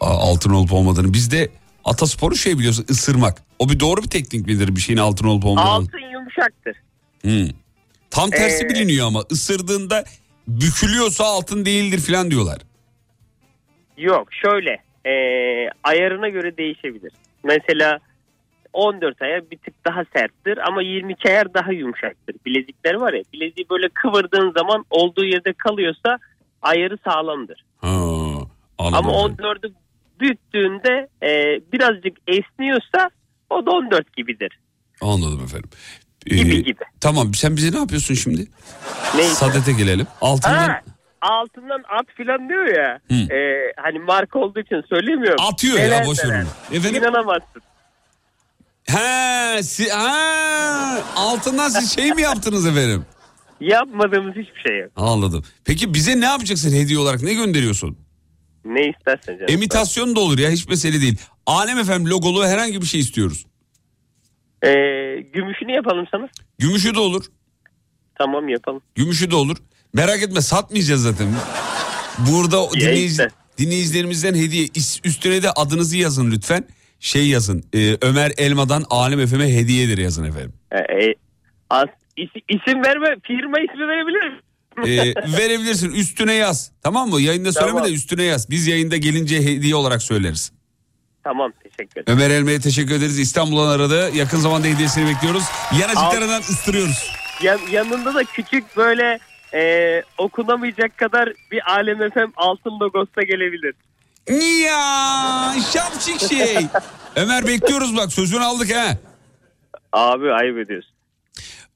[0.01, 1.13] altın olup olmadığını?
[1.15, 1.49] Bizde
[1.85, 3.43] atasporu şey biliyorsun ısırmak.
[3.59, 5.71] O bir doğru bir teknik midir bir şeyin altın olup olmadığını?
[5.71, 6.77] Altın yumuşaktır.
[7.23, 7.49] Hmm.
[8.11, 10.05] Tam tersi Ee, biliniyor ama ısırdığında
[10.49, 12.59] bükülüyorsa altın değildir falan diyorlar.
[13.99, 14.71] Yok şöyle
[15.07, 15.13] e,
[15.85, 17.13] ayarına göre değişebilir.
[17.45, 17.99] Mesela
[18.79, 22.37] 14 ayar bir tık daha serttir ama 22 ayar daha yumuşaktır.
[22.47, 26.19] Bilezikler var ya bileziği böyle kıvırdığın zaman olduğu yerde kalıyorsa
[26.63, 27.65] ayarı sağlamdır.
[27.77, 27.89] Ha,
[28.79, 29.09] anladım.
[29.09, 29.73] Ama 14'ü
[30.21, 33.11] büktüğünde e, birazcık esniyorsa
[33.51, 34.59] o da 14 gibidir.
[35.01, 35.71] Anladım efendim.
[36.27, 36.85] Ee, Gibi gibi.
[37.01, 38.47] Tamam sen bize ne yapıyorsun şimdi?
[39.15, 39.35] Neyse.
[39.35, 40.07] Sadete gelelim.
[40.21, 40.81] Altından Ha,
[41.21, 43.01] altından at filan diyor ya.
[43.09, 43.35] Hı.
[43.35, 45.45] e, hani marka olduğu için söylemiyorum.
[45.53, 46.45] Atıyor ya, Neler boş ver.
[46.73, 47.03] Efendim?
[47.03, 47.63] İnanamazsın.
[48.89, 53.07] He, si, ha, altından siz şey mi yaptınız efendim?
[53.61, 54.91] Yapmadığımız hiçbir şey yok.
[54.97, 55.45] Anladım.
[55.65, 57.23] Peki bize ne yapacaksın hediye olarak?
[57.23, 57.99] Ne gönderiyorsun?
[58.65, 59.47] Ne istersen canım.
[59.49, 61.19] Emitasyon da olur ya hiç mesele değil.
[61.47, 63.47] Alem efendim logolu herhangi bir şey istiyoruz.
[64.63, 64.69] Ee,
[65.35, 66.29] gümüşünü yapalım sana.
[66.59, 67.25] Gümüşü de olur.
[68.19, 68.83] Tamam yapalım.
[68.95, 69.57] Gümüşü de olur.
[69.93, 71.29] Merak etme satmayacağız zaten.
[72.19, 73.29] Burada dinleyici, işte.
[73.59, 74.69] dinleyicilerimizden hediye
[75.05, 76.65] üstüne de adınızı yazın lütfen.
[77.01, 77.65] Şey yazın.
[77.75, 80.53] e, Ömer Elmadan Alem FM'e hediyedir yazın efendim.
[80.73, 81.15] Ee, e,
[81.71, 84.43] as, is- isim verme, firma ismi verebilir miyim?
[84.77, 86.73] E, verebilirsin üstüne yaz.
[86.83, 87.21] Tamam mı?
[87.21, 87.89] Yayında söyleme Tamam.
[87.91, 88.51] de üstüne yaz.
[88.51, 90.53] Biz yayında gelince hediye olarak söyleriz.
[91.25, 92.19] Tamam teşekkür ederim.
[92.19, 93.19] Ömer Elma'ya teşekkür ederiz.
[93.19, 94.11] İstanbul'dan aradı.
[94.17, 95.45] Yakın zamanda hediyesini bekliyoruz.
[95.81, 97.11] Yanacıklarından ıstırıyoruz.
[97.43, 99.19] Yan, yanında da küçük böyle
[99.55, 103.75] e, okunamayacak kadar bir Alem FM altın logosu da gelebilir.
[104.29, 106.57] Ya şapşik şey.
[107.17, 108.97] Ömer bekliyoruz bak sözünü aldık ha.
[109.93, 110.91] Abi ayıp ediyorsun.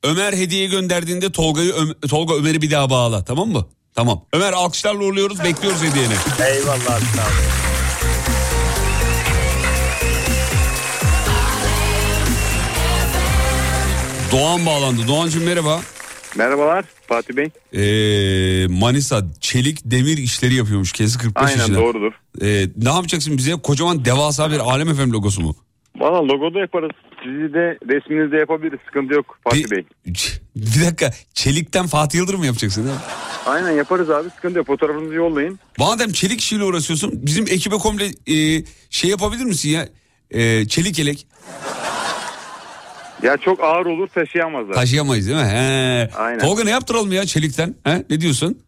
[0.02, 3.66] Ömer hediye gönderdiğinde Tolga'yı Ö- Tolga Ömer'i bir daha bağla tamam mı?
[3.94, 4.24] Tamam.
[4.32, 6.14] Ömer alkışlarla uğurluyoruz bekliyoruz hediyeni.
[6.48, 7.26] Eyvallah abi sağ.
[14.32, 15.08] Doğan bağlandı.
[15.08, 15.80] Doğancığım merhaba.
[16.36, 17.50] Merhabalar Fatih Bey.
[17.74, 20.92] Ee, Manisa çelik demir işleri yapıyormuş.
[20.92, 21.76] Kezi 45 Aynen işler.
[21.76, 22.12] doğrudur.
[22.42, 23.52] Ee, ne yapacaksın bize?
[23.52, 25.54] Kocaman devasa bir Alem FM logosu mu?
[25.96, 26.90] Valla logo da yaparız.
[27.24, 28.78] Sizi de resminizi de yapabiliriz.
[28.86, 29.84] Sıkıntı yok Fatih Bir- Bey.
[30.56, 32.84] Bir dakika çelikten Fatih Yıldırım mı yapacaksın?
[32.84, 33.00] değil mi?
[33.46, 34.30] Aynen yaparız abi.
[34.30, 34.66] Sıkıntı yok.
[34.66, 35.58] Fotoğrafınızı yollayın.
[35.78, 38.04] Madem çelik işiyle uğraşıyorsun bizim ekibe komple
[38.36, 39.88] e, şey yapabilir misin ya?
[40.30, 41.26] E, çelik elek
[43.22, 44.74] Ya çok ağır olur taşıyamazlar.
[44.74, 45.44] taşıyamayız değil mi?
[45.46, 46.10] He.
[46.16, 46.38] Aynen.
[46.38, 47.74] Tolga ne yaptıralım ya çelikten?
[47.84, 48.04] He?
[48.10, 48.58] Ne diyorsun?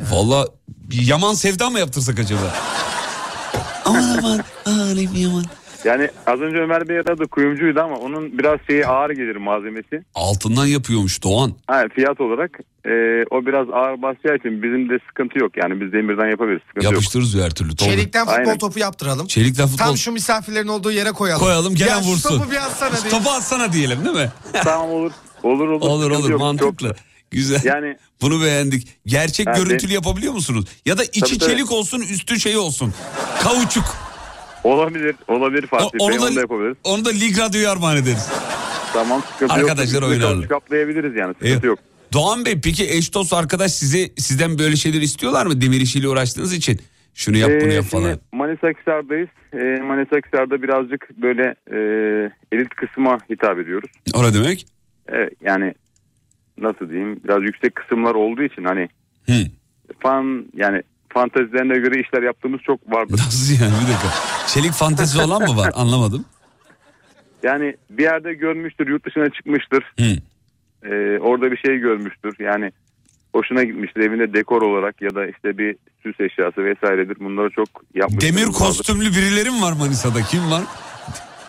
[0.00, 2.40] Valla bir yaman sevda mı yaptırsak acaba?
[3.84, 5.44] aman aman aman yaman.
[5.84, 10.02] Yani az önce Ömer Bey aradı kuyumcuydu ama onun biraz şeyi ağır gelir malzemesi.
[10.14, 11.52] Altından yapıyormuş Doğan.
[11.66, 12.50] Ha, fiyat olarak
[12.84, 12.90] e,
[13.30, 15.52] o biraz ağır basacağı için bizim de sıkıntı yok.
[15.56, 16.62] Yani biz demirden yapabiliriz.
[16.68, 16.92] Sıkıntı yok.
[16.94, 17.76] Yapıştırırız her türlü.
[17.76, 17.90] Tolga.
[17.92, 18.58] Çelikten futbol Aynen.
[18.58, 19.26] topu yaptıralım.
[19.26, 21.42] Çelikten futbol Tam şu misafirlerin olduğu yere koyalım.
[21.42, 22.38] koyalım gelen ya vursun.
[22.38, 23.10] topu bir atsana diye.
[23.10, 24.30] Topu atsana diyelim değil mi?
[24.64, 25.12] Tamam olur.
[25.42, 25.86] Olur olur.
[25.88, 26.40] olur olur yok.
[26.40, 26.88] mantıklı.
[26.88, 26.96] Çok-
[27.30, 27.60] Güzel.
[27.64, 28.88] Yani Bunu beğendik.
[29.06, 30.64] Gerçek Ha, görüntülü yapabiliyor musunuz?
[30.86, 31.50] Ya da içi Tabii, tabii.
[31.50, 32.94] çelik olsun, üstü şey olsun.
[33.42, 34.09] Kauçuk.
[34.64, 35.16] Olabilir.
[35.28, 36.18] Olabilir Fatih O- Bey.
[36.18, 36.76] Onu da yapabiliriz.
[36.84, 38.28] onu da Lig Radyo'ya armağan ederiz.
[38.92, 40.10] Tamam sıkıntı Arkadaşlar yok.
[40.10, 40.48] Oynarlar.
[40.48, 41.32] Kaplayabiliriz yani.
[41.34, 41.64] Sıkıntı Evet.
[41.64, 41.78] yok.
[42.12, 46.52] Doğan Bey peki eş dost arkadaş size sizden böyle şeyler istiyorlar mı demir işiyle uğraştığınız
[46.52, 46.80] için?
[47.14, 48.18] Şunu yap bunu Ee, yap şimdi falan.
[48.32, 49.28] Manisa Akhisar'dayız.
[49.52, 51.76] Ee, Manisa Akhisar'da birazcık böyle e,
[52.56, 53.90] elit kısma hitap ediyoruz.
[54.14, 54.66] O ne demek?
[55.08, 55.74] Evet, yani
[56.58, 58.88] nasıl diyeyim biraz yüksek kısımlar olduğu için hani
[59.26, 59.32] Hı.
[60.00, 60.82] fan yani
[61.12, 63.12] fantezilerine göre işler yaptığımız çok vardır.
[63.12, 64.08] Nasıl yani bir dakika.
[64.46, 66.24] Çelik fantezi olan mı var anlamadım.
[67.42, 69.84] Yani bir yerde görmüştür yurt dışına çıkmıştır.
[69.98, 70.16] Hı.
[70.88, 72.36] Ee, orada bir şey görmüştür.
[72.38, 72.72] Yani
[73.34, 77.16] hoşuna gitmiştir evinde dekor olarak ya da işte bir süs eşyası vesairedir.
[77.20, 78.28] Bunları çok yapmıştır.
[78.28, 78.58] Demir Vardır.
[78.58, 80.22] kostümlü birileri mi var Manisa'da?
[80.22, 80.62] Kim var?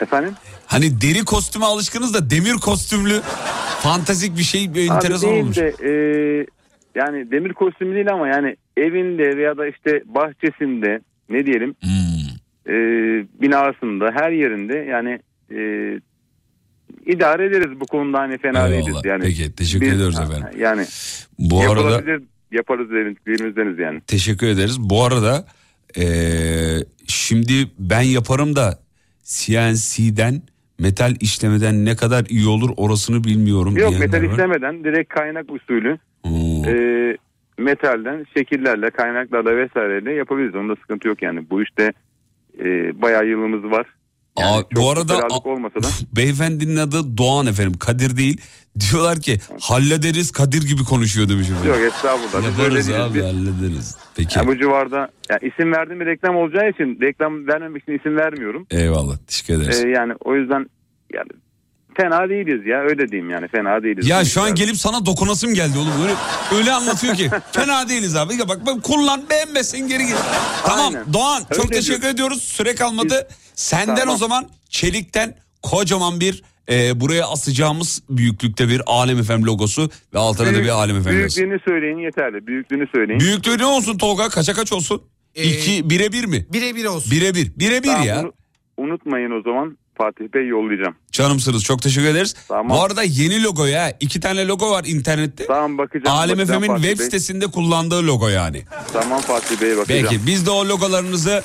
[0.01, 0.33] Efendim?
[0.65, 3.21] Hani deri kostüme alışkınız da demir kostümlü
[3.81, 5.57] fantastik bir şey bir enteresan Abi değil olmuş.
[5.57, 5.91] de e,
[6.95, 12.71] yani demir kostümü değil ama yani evinde veya da işte bahçesinde ne diyelim Hmm.
[12.73, 12.75] e,
[13.41, 15.19] binasında her yerinde yani
[15.51, 15.59] e,
[17.05, 18.85] idare ederiz bu konuda hani fena Eyvallah.
[18.87, 19.23] değiliz yani.
[19.23, 20.59] Peki, teşekkür ediyoruz efendim.
[20.59, 20.85] Yani
[21.39, 22.03] Bu arada
[22.51, 22.89] yaparız
[23.27, 24.01] birimizdeniz yani.
[24.07, 24.79] teşekkür ederiz.
[24.79, 25.45] Bu arada
[25.95, 26.77] eee,
[27.07, 28.79] şimdi ben yaparım da
[29.23, 30.41] CNC'den
[30.81, 33.77] metal işlemeden ne kadar iyi olur orasını bilmiyorum.
[33.77, 34.31] Yok metal var.
[34.31, 36.65] işlemeden direkt kaynak usulü Oo.
[36.67, 37.17] e,
[37.57, 40.55] metalden şekillerle kaynaklarla vesaireyle yapabiliriz.
[40.55, 41.49] Onda sıkıntı yok yani.
[41.49, 41.93] Bu işte
[42.59, 42.65] e,
[43.01, 43.85] bayağı yılımız var.
[44.35, 45.87] Aa, bu arada olmasa da.
[46.15, 48.41] beyefendinin adı Doğan efendim Kadir değil.
[48.79, 51.69] Diyorlar ki hallederiz Kadir gibi konuşuyor demiş efendim.
[51.69, 52.59] Yok estağfurullah.
[52.59, 53.97] Yaparız abi Biz- hallederiz.
[54.15, 58.17] Peki Yani bu civarda yani isim verdiğim bir reklam olacağı için reklam vermemek için isim
[58.17, 58.67] vermiyorum.
[58.71, 59.83] eyvallah teşekkür ederiz.
[59.85, 60.65] Ee, yani o yüzden
[61.13, 61.29] yani
[61.97, 64.07] fena değiliz ya öyle diyeyim yani fena değiliz.
[64.07, 66.01] Ya şu an gelip sana dokunasım geldi oğlum.
[66.03, 66.13] Öyle,
[66.59, 67.29] öyle anlatıyor ki.
[67.51, 68.35] Fena değiliz abi.
[68.35, 70.15] Ya bak, bak kullan beğenmesin geri git.
[70.65, 71.13] Tamam Aynen.
[71.13, 72.13] Doğan çok Öyle teşekkür diyor.
[72.13, 72.43] ediyoruz.
[72.43, 73.27] Süre kalmadı.
[73.55, 74.15] Senden Tamam.
[74.15, 80.47] o zaman çelikten kocaman bir e, buraya asacağımız büyüklükte bir Alem Efem logosu ve altına
[80.47, 81.41] da Büyük- bir Alem Efem yazısı.
[81.41, 82.47] Büyüklüğünü söyleyin yeterli.
[82.47, 83.19] Büyüklüğünü söyleyin.
[83.19, 84.29] Büyüklüğü ne olsun Tolga?
[84.29, 85.01] Kaça kaç olsun?
[85.35, 86.45] Ee, İki, bire bir mi?
[86.53, 87.11] Birebir olsun.
[87.11, 87.51] Bire bir.
[87.59, 88.21] Bire bir Tamam, ya.
[88.21, 88.33] unu-
[88.77, 90.95] unutmayın o zaman Fatih Bey yollayacağım.
[91.11, 92.35] Canımsınız çok teşekkür ederiz.
[92.47, 92.69] Tamam.
[92.69, 93.97] Bu arada yeni logo ya.
[93.99, 95.45] iki tane logo var internette.
[95.45, 96.17] Tamam bakacağım.
[96.17, 97.05] Alem bakacağım FM'in web Bey.
[97.05, 98.61] sitesinde kullandığı logo yani.
[98.93, 100.07] Tamam Fatih Bey'e bakacağım.
[100.09, 101.43] Peki biz de o logolarınızı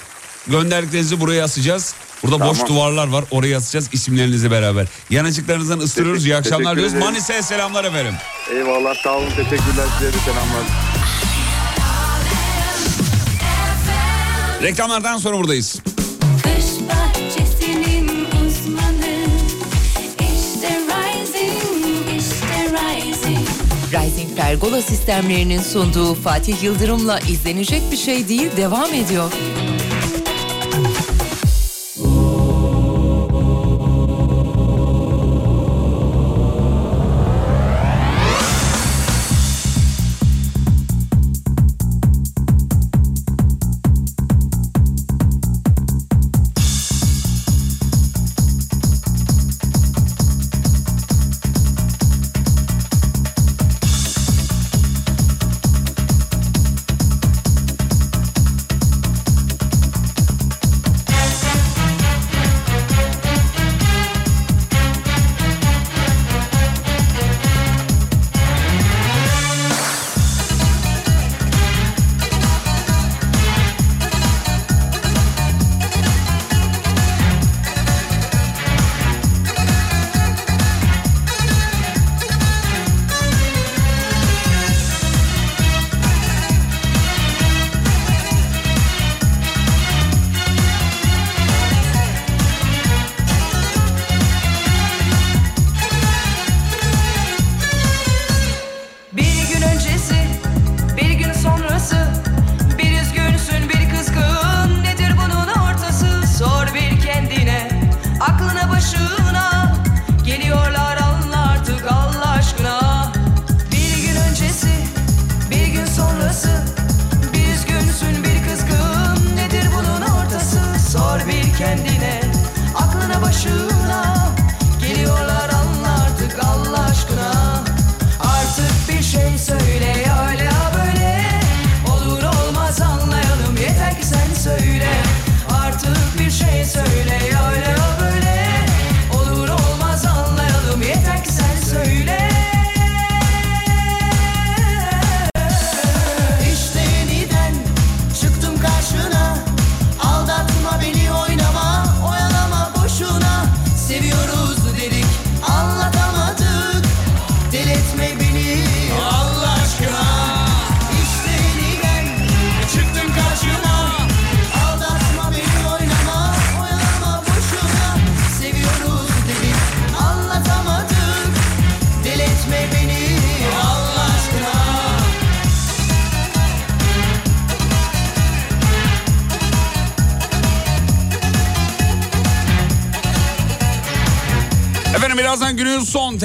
[0.49, 1.95] gönderdiklerinizi buraya asacağız.
[2.23, 2.75] Burada boş Tamam.
[2.75, 4.87] duvarlar var oraya asacağız isimlerinizi beraber.
[5.11, 6.23] Yanıcıklarınızdan ısırıyoruz.
[6.23, 7.07] İyi Teşekkür- akşamlar teşekkür diyoruz.
[7.09, 8.15] Manisa'ya selamlar efendim.
[8.55, 10.63] Eyvallah sağ olun teşekkürler size de selamlar.
[14.63, 15.81] Reklamlardan sonra buradayız.
[23.93, 29.33] Rising Pergola sistemlerinin sunduğu Fatih Yıldırım'la izlenecek bir şey değil devam ediyor.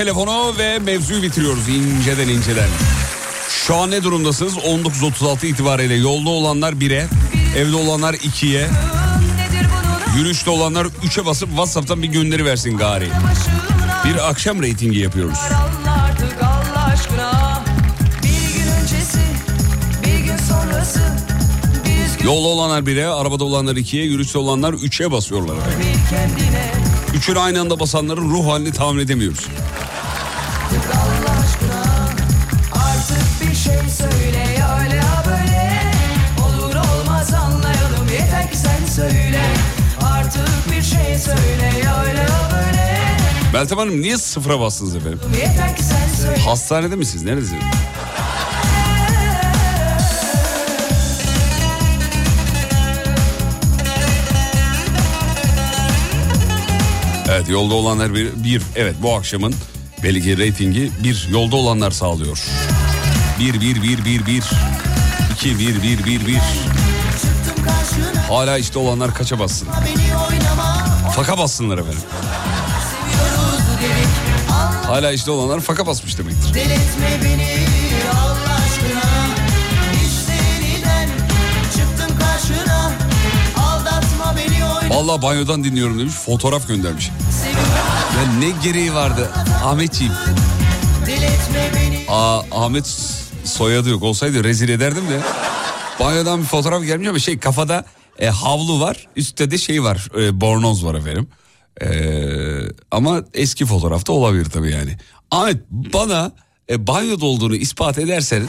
[0.02, 2.70] Telefonu ve mevzuyu bitiriyoruz inceden inceden.
[3.50, 4.58] Şu an ne durumdasınız?
[4.58, 7.08] 19.36 itibariyle yolda olanlar 1'e,
[7.58, 8.68] evde olanlar 2'ye,
[10.18, 13.10] yürüyüşte olanlar 3'e basıp WhatsApp'tan bir gönderi versin gari.
[14.06, 15.38] Bir akşam reytingi yapıyoruz.
[22.24, 25.56] Yolda olanlar 1'e, arabada olanlar 2'ye, yürüyüşte olanlar 3'e basıyorlar.
[25.58, 25.86] efendim.
[27.16, 29.48] Üçünü aynı anda basanların ruh halini tahmin edemiyoruz.
[43.54, 45.20] Meltem Hanım niye sıfıra bastınız efendim?
[46.46, 47.24] Hastanede misiniz?
[47.24, 47.64] Neredesiniz?
[57.30, 59.56] Evet yolda olanlar bir, bir evet bu akşamın
[60.04, 62.40] belli ki reytingi bir yolda olanlar sağlıyor.
[63.40, 64.44] Bir bir bir bir bir
[65.34, 66.40] iki bir bir bir bir.
[68.30, 69.68] Hala işte olanlar kaça bassın?
[71.16, 72.00] Faka bassınlar efendim.
[74.88, 76.54] Hala işte olanlar faka basmış demektir.
[76.54, 77.48] Deletme beni
[78.14, 79.12] Allah aşkına
[80.06, 80.34] İşte
[80.68, 81.08] yeniden
[81.76, 82.92] çıktım karşına
[83.60, 87.10] Aldatma beni oyna Vallahi banyodan dinliyorum demiş fotoğraf göndermiş.
[88.18, 89.30] Ya ne gereği vardı
[89.66, 90.14] Ahmetciğim?
[92.10, 92.88] Aa, Ahmet
[93.46, 95.20] soyadı yok olsaydı rezil ederdim de.
[96.00, 97.86] Banyodan bir fotoğraf gelmiş ama şey kafada
[98.20, 101.28] e, havlu var üstte de şey var e, bornoz var efendim.
[101.82, 101.88] E,
[102.92, 104.98] ama eski fotoğrafta olabilir tabii yani.
[105.32, 106.32] Ahmet bana
[106.70, 108.48] e, banyoda olduğunu ispat edersen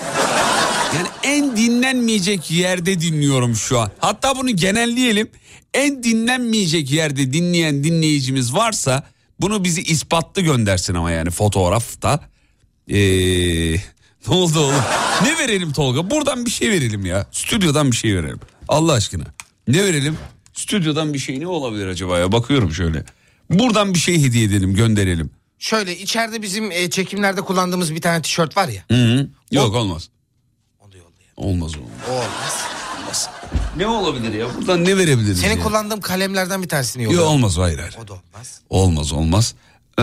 [0.95, 3.91] yani en dinlenmeyecek yerde dinliyorum şu an.
[3.99, 5.31] Hatta bunu genelleyelim.
[5.75, 9.07] En dinlenmeyecek yerde dinleyen dinleyicimiz varsa
[9.41, 12.21] bunu bizi ispatlı göndersin ama yani fotoğrafta.
[12.89, 12.97] Ee,
[14.29, 14.83] ne oldu oğlum?
[15.23, 16.11] Ne verelim Tolga?
[16.11, 17.27] Buradan bir şey verelim ya.
[17.33, 18.41] Stüdyodan bir şey verelim.
[18.69, 19.25] Allah aşkına.
[19.69, 20.19] Ne verelim?
[20.53, 22.33] Stüdyodan bir şey ne olabilir acaba ya?
[22.33, 23.05] Bakıyorum şöyle.
[23.51, 25.31] Buradan bir şey hediye edelim, gönderelim.
[25.59, 28.83] Şöyle içeride bizim e, çekimlerde kullandığımız bir tane tişört var ya.
[28.91, 29.29] Hı hı.
[29.51, 30.09] Yok olmaz.
[31.37, 31.91] Olmaz olmaz.
[32.09, 32.65] O olmaz.
[33.03, 33.29] Olmaz.
[33.77, 34.47] Ne olabilir ya?
[34.59, 35.63] Buradan ne verebiliriz Senin ya?
[35.63, 37.25] kullandığım kalemlerden bir tanesini Yok yolla.
[37.27, 37.97] olmaz hayır hayır.
[38.05, 38.61] O da olmaz.
[38.71, 39.55] Olmaz olmaz.
[39.99, 40.03] Ee,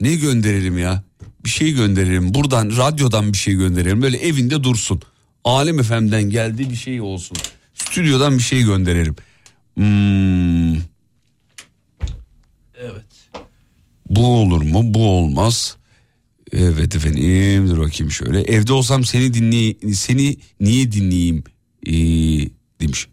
[0.00, 1.02] ne gönderelim ya?
[1.44, 2.34] Bir şey gönderelim.
[2.34, 4.02] Buradan radyodan bir şey gönderelim.
[4.02, 5.02] Böyle evinde dursun.
[5.44, 7.36] Alem FM'den geldi bir şey olsun.
[7.86, 9.16] Stüdyodan bir şey gönderelim.
[9.74, 10.74] Hmm.
[12.80, 13.30] Evet.
[14.10, 14.80] Bu olur mu?
[14.84, 15.76] Bu olmaz.
[16.52, 18.40] Evet efendim dur bakayım şöyle.
[18.40, 21.44] Evde olsam seni dinley seni niye dinleyeyim
[21.86, 21.92] ee,
[22.80, 23.08] demiş.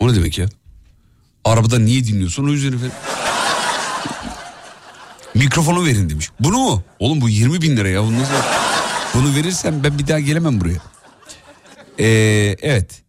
[0.00, 0.46] O ne demek ya?
[1.44, 2.96] Arabada niye dinliyorsun o yüzden efendim.
[5.34, 6.30] Mikrofonu verin demiş.
[6.40, 6.82] Bunu mu?
[6.98, 8.02] Oğlum bu 20 bin lira ya.
[8.02, 8.34] Bunu, nasıl...
[9.14, 10.78] Bunu verirsem ben bir daha gelemem buraya.
[11.98, 13.03] Ee, evet.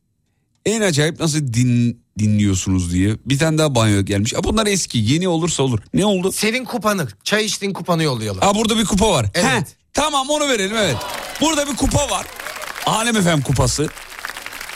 [0.66, 3.16] En acayip nasıl din, dinliyorsunuz diye.
[3.26, 4.34] Bir tane daha banyo gelmiş.
[4.34, 4.98] Aa, bunlar eski.
[4.98, 5.80] Yeni olursa olur.
[5.94, 6.32] Ne oldu?
[6.32, 8.40] Senin kupanı, çay içtiğin kupanı yollayalım.
[8.44, 9.26] Aa, burada bir kupa var.
[9.34, 9.46] Evet.
[9.46, 9.62] Heh,
[9.94, 10.96] tamam onu verelim evet.
[11.42, 12.26] Burada bir kupa var.
[12.86, 13.88] Alem Efem kupası.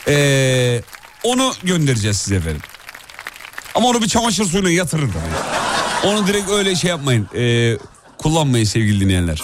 [0.08, 0.82] Ee,
[1.24, 2.62] onu göndereceğiz size efendim.
[3.76, 5.12] Ama onu bir çamaşır suyuna yatırın.
[6.06, 7.28] Onu direkt öyle şey yapmayın.
[7.36, 7.78] Ee,
[8.18, 9.44] kullanmayın sevgili dinleyenler.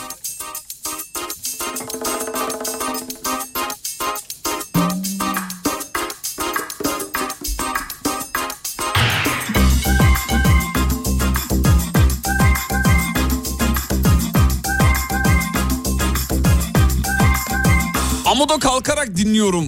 [19.26, 19.66] Dinliyorum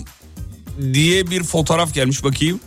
[0.94, 2.60] diye bir fotoğraf gelmiş bakayım.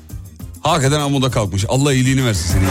[0.61, 1.65] Hakikaten amuda kalkmış.
[1.69, 2.65] Allah iyiliğini versin seni.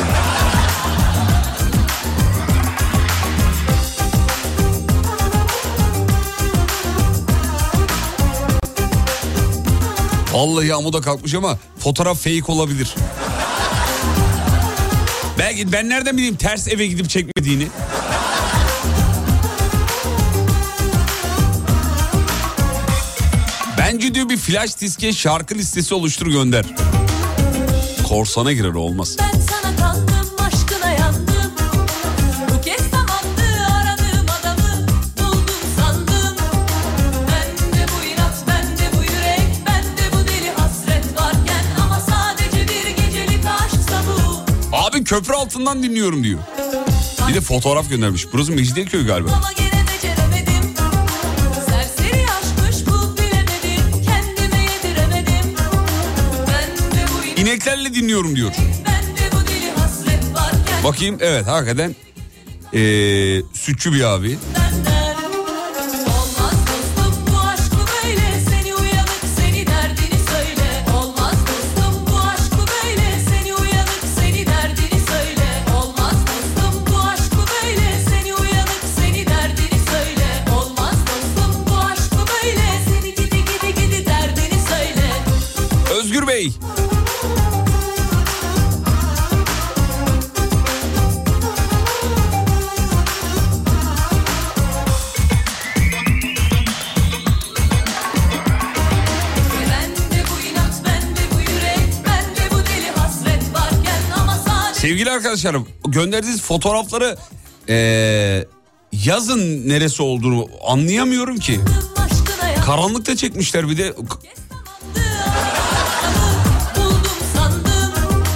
[10.34, 12.96] Vallahi amuda kalkmış ama fotoğraf fake olabilir.
[15.40, 17.68] Belki ben nereden bileyim ters eve gidip çekmediğini.
[24.10, 26.66] Bence diyor bir flash diske şarkı listesi oluştur gönder.
[28.08, 29.16] Korsana girer olmaz.
[32.92, 34.88] Tamamdı aradığım adamı
[35.18, 36.36] Buldum sandım
[38.14, 44.76] inat bende bu yürek Bende bu deli hasret varken Ama sadece bir gecelik aşksa bu
[44.76, 46.40] Abi köprü altından dinliyorum diyor.
[47.28, 48.26] Bir de fotoğraf göndermiş.
[48.34, 49.32] Burası Mecidiyeköy galiba.
[49.32, 49.69] Ama
[58.00, 58.52] dinliyorum diyor.
[60.84, 61.96] Bakayım evet hakikaten
[62.74, 64.38] ee, sütçü bir abi.
[105.40, 107.18] Sevgili arkadaşlarım gönderdiğiniz fotoğrafları
[107.70, 108.46] ee,
[108.92, 111.60] yazın neresi olduğunu anlayamıyorum ki.
[112.66, 113.94] Karanlıkta çekmişler bir de.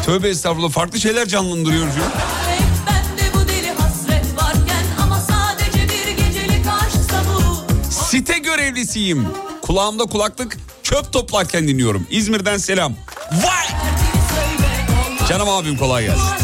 [0.06, 1.92] Tövbe estağfurullah farklı şeyler canlandırıyor bu.
[7.92, 9.28] Site görevlisiyim.
[9.62, 12.08] Kulağımda kulaklık çöp toplarken dinliyorum.
[12.10, 12.94] İzmir'den selam.
[13.32, 13.68] Vay!
[15.30, 16.43] Canım abim kolay gelsin.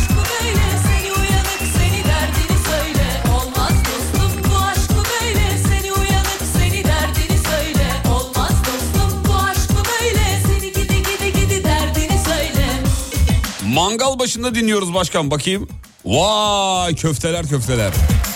[13.80, 15.68] Mangal başında dinliyoruz başkan bakayım.
[16.06, 17.92] Vay köfteler köfteler.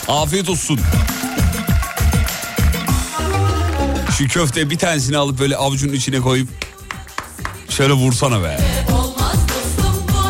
[0.07, 0.80] Afiyet olsun.
[4.18, 6.49] Şu köfte bir tanesini alıp böyle avucunun içine koyup
[7.70, 8.57] şöyle vursana be.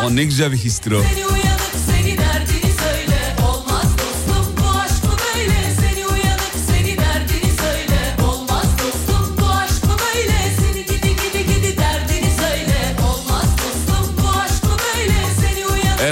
[0.06, 1.02] O ne güzel bir histir o.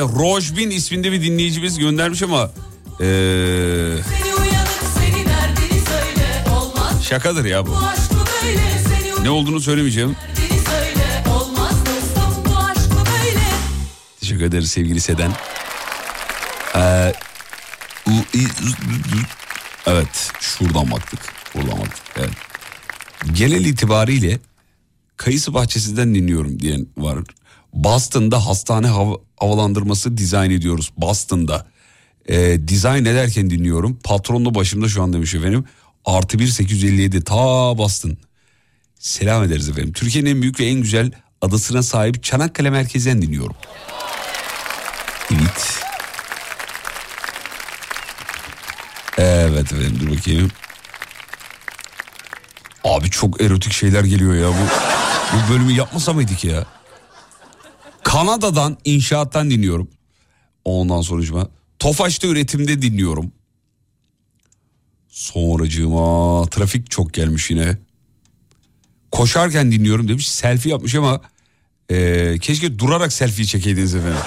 [0.02, 2.52] Rojbin isminde bir dinleyicimiz göndermiş ama
[3.02, 3.06] e,
[6.52, 7.78] Olmaz şakadır ya bu.
[9.24, 10.16] Ne olduğunu söylemeyeceğim.
[14.20, 15.32] Teşekkür ederiz sevgili Seden.
[16.76, 17.14] Ee,
[18.08, 18.48] i-
[19.88, 21.20] evet şuradan baktık.
[21.56, 22.04] Buradan baktık.
[22.18, 22.30] Evet.
[23.34, 24.40] Genel itibariyle
[25.18, 27.20] kayısı bahçesinden dinliyorum diyen var.
[27.74, 30.92] Boston'da hastane hav- havalandırması dizayn ediyoruz.
[30.98, 31.66] Boston'da.
[32.30, 34.00] Ee, dizayn ederken dinliyorum.
[34.04, 35.66] Patronlu başımda şu an demiş efendim.
[36.06, 37.36] Artı 1 857 ta
[37.78, 38.18] Boston.
[39.00, 39.94] Selam ederiz efendim.
[39.94, 41.12] Türkiye'nin en büyük ve en güzel
[41.42, 43.56] adasına sahip Çanakkale merkezden dinliyorum.
[45.32, 45.80] Evet.
[49.18, 50.52] Evet efendim dur bakayım.
[52.84, 54.68] Abi çok erotik şeyler geliyor ya bu.
[55.38, 56.66] Bu bölümü yapmasa mıydık ya?
[58.04, 59.90] Kanada'dan inşaattan dinliyorum.
[60.66, 61.48] Ondan sonucuma.
[61.80, 63.32] Tofaş'ta üretimde dinliyorum.
[65.10, 67.78] Sonracığıma trafik çok gelmiş yine.
[69.12, 70.32] Koşarken dinliyorum demiş.
[70.32, 71.22] Selfie yapmış ama
[71.90, 74.20] eee, keşke durarak selfie çekeydiniz efendim.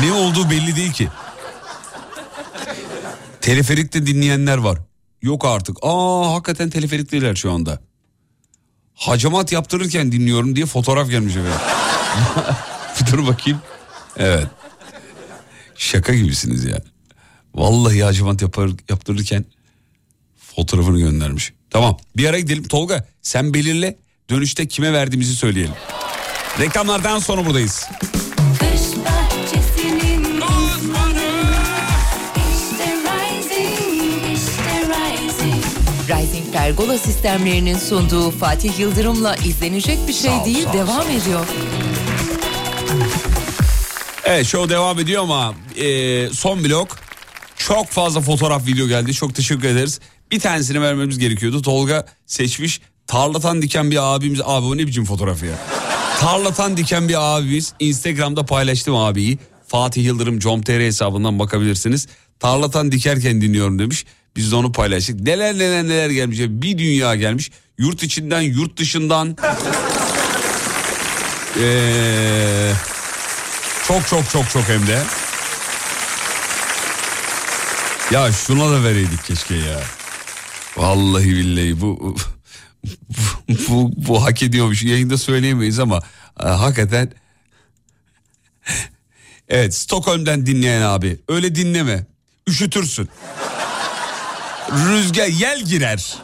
[0.00, 1.08] Ne olduğu belli değil ki.
[3.40, 4.78] Teleferikte dinleyenler var.
[5.22, 5.76] Yok artık.
[5.82, 7.80] Aa hakikaten teleferikteler şu anda.
[8.94, 11.60] Hacamat yaptırırken dinliyorum diye fotoğraf gelmiş efendim.
[13.12, 13.60] Dur bakayım.
[14.16, 14.46] Evet.
[15.76, 16.80] Şaka gibisiniz ya.
[17.54, 19.44] Vallahi hacamat yapar, yaptırırken
[20.36, 21.52] fotoğrafını göndermiş.
[21.70, 22.68] Tamam bir ara gidelim.
[22.68, 23.96] Tolga sen belirle
[24.30, 25.74] dönüşte kime verdiğimizi söyleyelim.
[26.60, 27.86] Reklamlardan sonra buradayız.
[36.08, 41.46] Rising, Pergola sistemlerinin sunduğu Fatih Yıldırım'la izlenecek bir şey değil devam ediyor.
[44.32, 46.98] Evet show devam ediyor ama e, son blok
[47.56, 49.14] çok fazla fotoğraf video geldi.
[49.14, 50.00] Çok teşekkür ederiz.
[50.30, 51.62] Bir tanesini vermemiz gerekiyordu.
[51.62, 52.80] Tolga seçmiş.
[53.06, 54.40] Tarlatan diken bir abimiz.
[54.44, 55.54] Abi o ne biçim fotoğrafı ya.
[56.20, 57.72] Tarlatan diken bir abimiz.
[57.80, 59.38] Instagram'da paylaştım abiyi.
[59.68, 62.08] Fatih Yıldırım com.tr hesabından bakabilirsiniz.
[62.40, 64.06] Tarlatan dikerken dinliyorum demiş.
[64.36, 65.20] Biz de onu paylaştık.
[65.20, 66.38] Neler neler neler gelmiş.
[66.40, 67.50] Bir dünya gelmiş.
[67.78, 69.36] Yurt içinden yurt dışından.
[71.60, 72.72] Eee...
[73.90, 75.02] Çok çok çok çok hem de.
[78.10, 79.80] Ya şuna da vereydik keşke ya.
[80.76, 82.16] Vallahi billahi bu
[83.48, 84.82] bu, bu, bu hak ediyormuş.
[84.82, 86.00] Yayında söyleyemeyiz ama
[86.40, 87.12] e, hakikaten
[89.48, 92.06] Evet Stockholm'den dinleyen abi öyle dinleme.
[92.48, 93.08] Üşütürsün.
[94.70, 96.16] Rüzgar yel girer.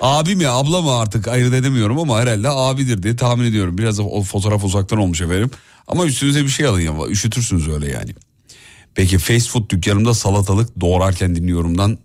[0.00, 3.78] Abi mi abla mı artık ayırt edemiyorum ama herhalde abidir diye tahmin ediyorum.
[3.78, 5.50] Biraz da o fotoğraf uzaktan olmuş efendim.
[5.88, 8.10] Ama üstünüze bir şey alın ya üşütürsünüz öyle yani.
[8.94, 11.98] Peki fast food dükkanımda salatalık doğrarken dinliyorumdan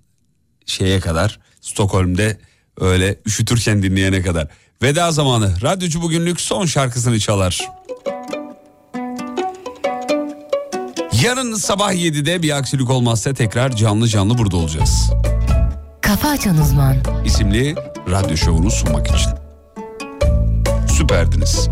[0.65, 2.37] şeye kadar Stockholm'de
[2.79, 4.47] öyle üşütürken dinleyene kadar.
[4.81, 5.61] Veda zamanı.
[5.61, 7.69] Radyocu bugünlük son şarkısını çalar.
[11.23, 15.11] Yarın sabah 7'de bir aksilik olmazsa tekrar canlı canlı burada olacağız.
[16.01, 16.97] Kafa Açan Uzman.
[17.25, 17.75] İsimli
[18.09, 19.31] radyo şovunu sunmak için.
[20.87, 21.69] Süperdiniz.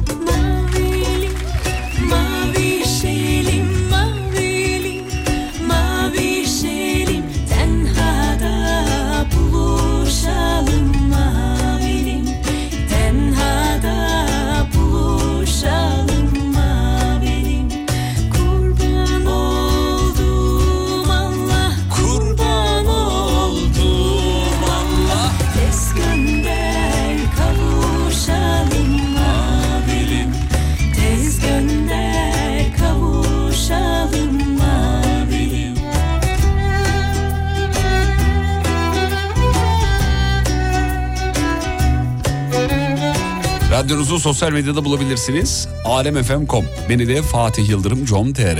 [44.19, 45.67] Sosyal medyada bulabilirsiniz.
[45.85, 46.65] alemfm.com.
[46.89, 48.59] Beni de Fatih Yıldırım com.tr.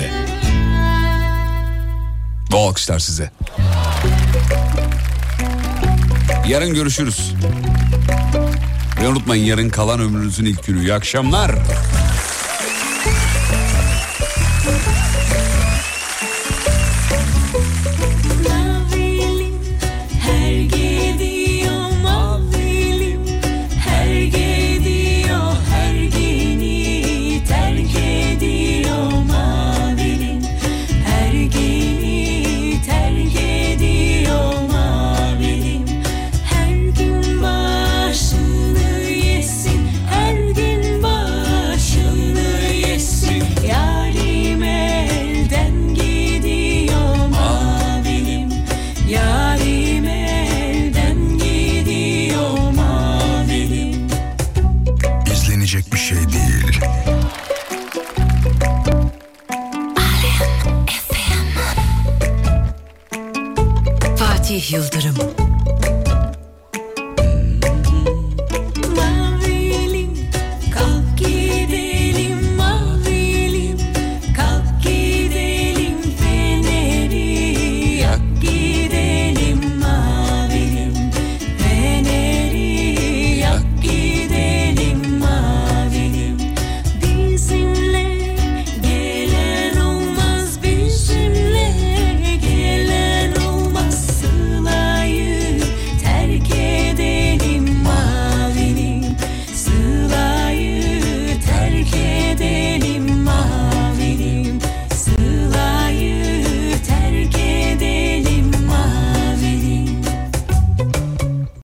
[2.52, 3.32] Bu alkışlar size.
[6.48, 7.34] Yarın görüşürüz.
[9.02, 10.80] Ve unutmayın yarın kalan ömrünüzün ilk günü.
[10.80, 11.52] İyi akşamlar.